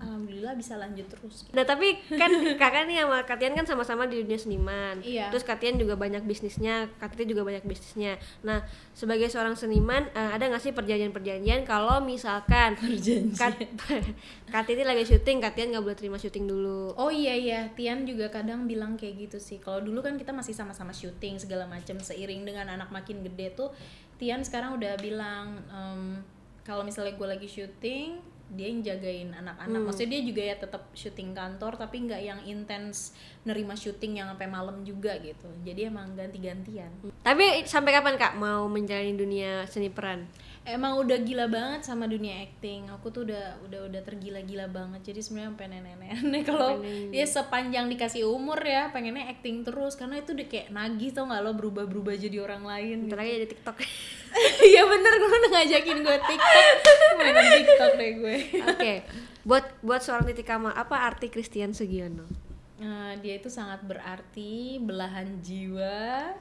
alhamdulillah 0.02 0.54
bisa 0.58 0.76
lanjut 0.82 1.06
terus 1.08 1.46
gitu. 1.46 1.54
Nah 1.54 1.64
tapi 1.64 2.02
kan 2.18 2.30
kakak 2.62 2.90
nih 2.90 3.06
sama 3.06 3.22
Katian 3.24 3.54
kan 3.54 3.66
sama-sama 3.70 4.04
di 4.10 4.22
dunia 4.26 4.36
seniman 4.36 4.98
Iya. 5.06 5.30
Terus 5.30 5.46
Katian 5.46 5.78
juga 5.78 5.94
banyak 5.96 6.26
bisnisnya, 6.26 6.90
Katian 6.98 7.30
juga 7.30 7.46
banyak 7.46 7.64
bisnisnya 7.64 8.18
Nah 8.42 8.66
sebagai 8.98 9.30
seorang 9.30 9.54
seniman 9.54 10.10
eh, 10.12 10.30
ada 10.34 10.50
nggak 10.50 10.62
sih 10.62 10.74
perjanjian-perjanjian 10.74 11.64
kalau 11.64 12.02
misalkan 12.02 12.74
Perjanjian. 12.76 13.38
Kat, 13.38 13.56
Katian 14.54 14.90
lagi 14.90 15.06
syuting, 15.06 15.38
Katian 15.40 15.72
nggak 15.72 15.84
boleh 15.86 15.98
terima 15.98 16.18
syuting 16.18 16.50
dulu 16.50 16.98
Oh 16.98 17.14
iya 17.14 17.38
iya, 17.38 17.60
Tian 17.78 18.04
juga 18.04 18.28
kadang 18.34 18.66
bilang 18.66 18.98
kayak 18.98 19.30
gitu 19.30 19.38
sih. 19.38 19.62
Kalau 19.62 19.80
dulu 19.80 20.02
kan 20.02 20.18
kita 20.18 20.34
masih 20.34 20.58
sama-sama 20.58 20.92
syuting 20.92 21.38
segala 21.38 21.70
macam 21.70 22.02
seiring 22.02 22.44
dengan 22.44 22.68
anak 22.74 22.90
makin 22.90 23.22
gede 23.22 23.54
tuh 23.54 23.70
Tian 24.22 24.46
sekarang 24.46 24.78
udah 24.78 24.98
bilang 25.02 25.62
em, 25.70 26.22
kalau 26.62 26.86
misalnya 26.86 27.18
gue 27.18 27.28
lagi 27.28 27.50
syuting 27.50 28.22
dia 28.52 28.68
yang 28.68 28.84
jagain 28.84 29.32
anak-anak. 29.32 29.80
Maksudnya 29.80 30.20
dia 30.20 30.22
juga 30.28 30.42
ya 30.44 30.56
tetap 30.60 30.84
syuting 30.92 31.32
kantor 31.32 31.80
tapi 31.80 32.04
nggak 32.04 32.22
yang 32.22 32.40
intens 32.44 33.16
nerima 33.48 33.74
syuting 33.80 34.20
yang 34.20 34.28
sampai 34.36 34.52
malam 34.52 34.84
juga 34.84 35.16
gitu. 35.24 35.48
Jadi 35.64 35.88
emang 35.88 36.12
ganti-gantian. 36.14 36.92
Tapi 37.24 37.64
sampai 37.64 37.92
kapan 37.96 38.20
kak 38.20 38.36
mau 38.36 38.68
menjalani 38.68 39.16
dunia 39.16 39.64
seni 39.72 39.88
peran? 39.88 40.28
Emang 40.62 40.94
udah 41.02 41.18
gila 41.26 41.50
banget 41.50 41.90
sama 41.90 42.06
dunia 42.06 42.38
acting. 42.44 42.86
Aku 42.94 43.10
tuh 43.10 43.26
udah 43.26 43.58
udah 43.66 43.90
udah 43.90 44.02
tergila-gila 44.06 44.70
banget. 44.70 45.10
Jadi 45.10 45.20
sebenarnya 45.26 45.50
sampai 45.56 45.68
nenek-nenek 45.72 46.44
kalau 46.52 46.72
dia 46.86 47.26
sepanjang 47.26 47.90
dikasih 47.90 48.30
umur 48.30 48.62
ya 48.62 48.94
pengennya 48.94 49.32
acting 49.32 49.66
terus 49.66 49.98
karena 49.98 50.22
itu 50.22 50.38
udah 50.38 50.48
kayak 50.52 50.70
nagih 50.70 51.16
tau 51.16 51.26
nggak 51.26 51.42
lo 51.42 51.52
berubah-berubah 51.58 52.14
jadi 52.20 52.38
orang 52.44 52.68
lain. 52.68 52.98
Bentar 53.08 53.26
lagi 53.26 53.32
jadi 53.42 53.48
TikTok 53.48 53.78
Iya 54.72 54.82
bener 54.88 55.12
gue 55.17 55.30
udah 55.30 55.52
ngajakin 55.60 55.98
gue 56.06 56.17
TikTok. 56.17 56.65
Mainan 57.20 57.46
TikTok 57.60 57.91
deh 57.98 58.12
gue. 58.17 58.38
Oke, 58.63 58.94
buat 59.44 59.65
buat 59.84 60.02
seorang 60.02 60.30
titik 60.30 60.48
kamal 60.48 60.74
apa 60.74 61.08
arti 61.08 61.28
Christian 61.28 61.76
Sugiono? 61.76 62.26
Nah, 62.82 63.13
dia 63.22 63.38
itu 63.38 63.50
sangat 63.52 63.84
berarti 63.86 64.82
belahan 64.82 65.41
jiwa. 65.44 66.34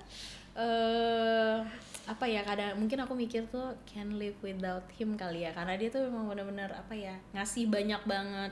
eh 0.50 1.58
apa 2.10 2.26
ya 2.26 2.42
kadang 2.42 2.74
mungkin 2.74 2.98
aku 3.06 3.14
mikir 3.14 3.46
tuh 3.54 3.70
can 3.86 4.18
live 4.18 4.34
without 4.42 4.82
him 4.98 5.14
kali 5.14 5.46
ya 5.46 5.54
karena 5.54 5.78
dia 5.78 5.94
tuh 5.94 6.02
memang 6.10 6.26
benar-benar 6.26 6.74
apa 6.74 6.90
ya 6.90 7.14
ngasih 7.30 7.70
banyak 7.70 8.02
banget 8.02 8.50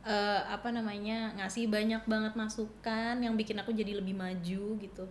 eh 0.00 0.40
apa 0.48 0.72
namanya 0.72 1.36
ngasih 1.36 1.68
banyak 1.68 2.00
banget 2.08 2.32
masukan 2.32 3.20
yang 3.20 3.36
bikin 3.36 3.60
aku 3.60 3.76
jadi 3.76 4.00
lebih 4.00 4.16
maju 4.16 4.80
gitu 4.80 5.04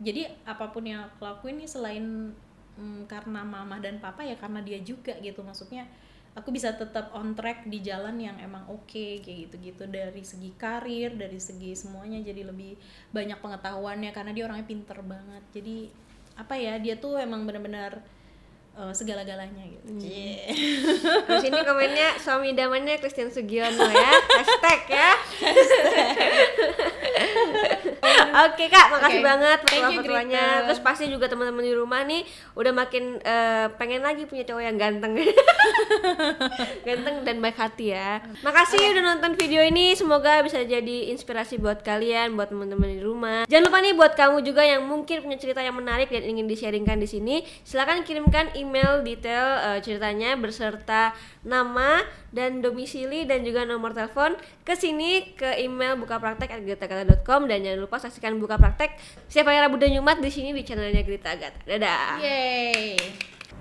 jadi 0.00 0.32
apa 0.48 0.72
pun 0.72 0.80
yang 0.88 1.12
aku 1.12 1.28
lakuin 1.28 1.60
nih 1.60 1.68
selain 1.68 2.32
mm, 2.80 3.04
karena 3.04 3.44
mama 3.44 3.76
dan 3.76 4.00
papa 4.00 4.24
ya 4.24 4.40
karena 4.40 4.64
dia 4.64 4.80
juga 4.80 5.12
gitu 5.20 5.44
maksudnya 5.44 5.84
aku 6.34 6.54
bisa 6.54 6.70
tetap 6.78 7.10
on 7.10 7.34
track 7.34 7.66
di 7.66 7.82
jalan 7.82 8.14
yang 8.16 8.38
emang 8.38 8.62
oke 8.70 9.20
kayak 9.20 9.50
gitu-gitu 9.50 9.84
dari 9.90 10.22
segi 10.22 10.54
karir 10.54 11.18
dari 11.18 11.42
segi 11.42 11.74
semuanya 11.74 12.22
jadi 12.22 12.46
lebih 12.46 12.78
banyak 13.10 13.42
pengetahuannya 13.42 14.10
karena 14.14 14.30
dia 14.30 14.46
orangnya 14.46 14.66
pinter 14.66 14.98
banget 15.02 15.42
jadi 15.50 15.90
apa 16.38 16.54
ya 16.54 16.78
dia 16.78 16.94
tuh 16.96 17.18
emang 17.18 17.42
benar-benar 17.44 17.98
eh, 18.78 18.92
segala-galanya 18.94 19.64
gitu 19.74 19.86
Cie. 19.98 20.54
Di 21.28 21.36
sini 21.42 21.58
komennya 21.66 22.16
suami 22.22 22.54
idamannya 22.54 22.96
Christian 23.02 23.28
Sugiono 23.28 23.90
ya. 23.90 24.12
Hashtag 24.38 24.80
ya. 24.88 25.10
Oke 28.30 28.70
Kak, 28.70 28.86
makasih 28.94 29.20
Oke. 29.20 29.26
banget 29.26 29.58
petua-petuanya. 29.66 30.44
Terus 30.68 30.80
pasti 30.82 31.04
juga 31.08 31.26
teman-teman 31.26 31.64
di 31.64 31.74
rumah 31.74 32.02
nih 32.06 32.22
udah 32.54 32.72
makin 32.74 33.18
eh, 33.22 33.66
pengen 33.78 34.02
lagi 34.02 34.26
punya 34.26 34.46
cowok 34.46 34.62
yang 34.62 34.76
ganteng. 34.78 35.18
ganteng 36.86 37.16
dan 37.26 37.36
baik 37.42 37.58
hati 37.58 37.96
ya. 37.96 38.20
Makasih 38.44 38.94
udah 38.94 39.02
nonton 39.16 39.34
video 39.34 39.64
ini. 39.64 39.96
Semoga 39.96 40.44
bisa 40.44 40.60
jadi 40.62 41.10
inspirasi 41.10 41.56
buat 41.56 41.80
kalian, 41.80 42.36
buat 42.36 42.52
teman-teman 42.52 42.90
di 42.92 43.00
rumah. 43.00 43.40
Jangan 43.50 43.64
lupa 43.66 43.78
nih 43.80 43.94
buat 43.96 44.12
kamu 44.14 44.36
juga 44.44 44.62
yang 44.62 44.84
mungkin 44.86 45.24
punya 45.24 45.38
cerita 45.40 45.64
yang 45.64 45.74
menarik 45.74 46.12
dan 46.12 46.22
ingin 46.22 46.44
di-sharingkan 46.44 47.00
di 47.00 47.08
sini, 47.08 47.42
silakan 47.64 48.04
kirimkan 48.04 48.52
email 48.52 49.00
detail 49.00 49.46
eh, 49.74 49.78
ceritanya 49.80 50.36
beserta 50.36 51.16
nama 51.40 52.04
dan 52.30 52.60
domisili 52.60 53.24
dan 53.24 53.40
juga 53.42 53.64
nomor 53.64 53.96
telepon 53.96 54.36
ke 54.60 54.76
sini 54.76 55.32
ke 55.34 55.56
email 55.64 55.96
bukapraktek@gritagata.com 55.96 57.48
dan 57.48 57.64
jangan 57.64 57.80
lupa 57.80 57.96
saksikan 57.96 58.19
buka 58.36 58.60
praktek 58.60 59.00
setiap 59.26 59.48
hari 59.48 59.64
Rabu 59.64 59.80
dan 59.80 59.96
Jumat 59.96 60.20
di 60.20 60.28
sini 60.28 60.52
di 60.52 60.60
channelnya 60.60 61.00
Grita 61.00 61.32
Agatha. 61.32 61.60
Dadah. 61.64 62.20
Yeay. 62.20 63.39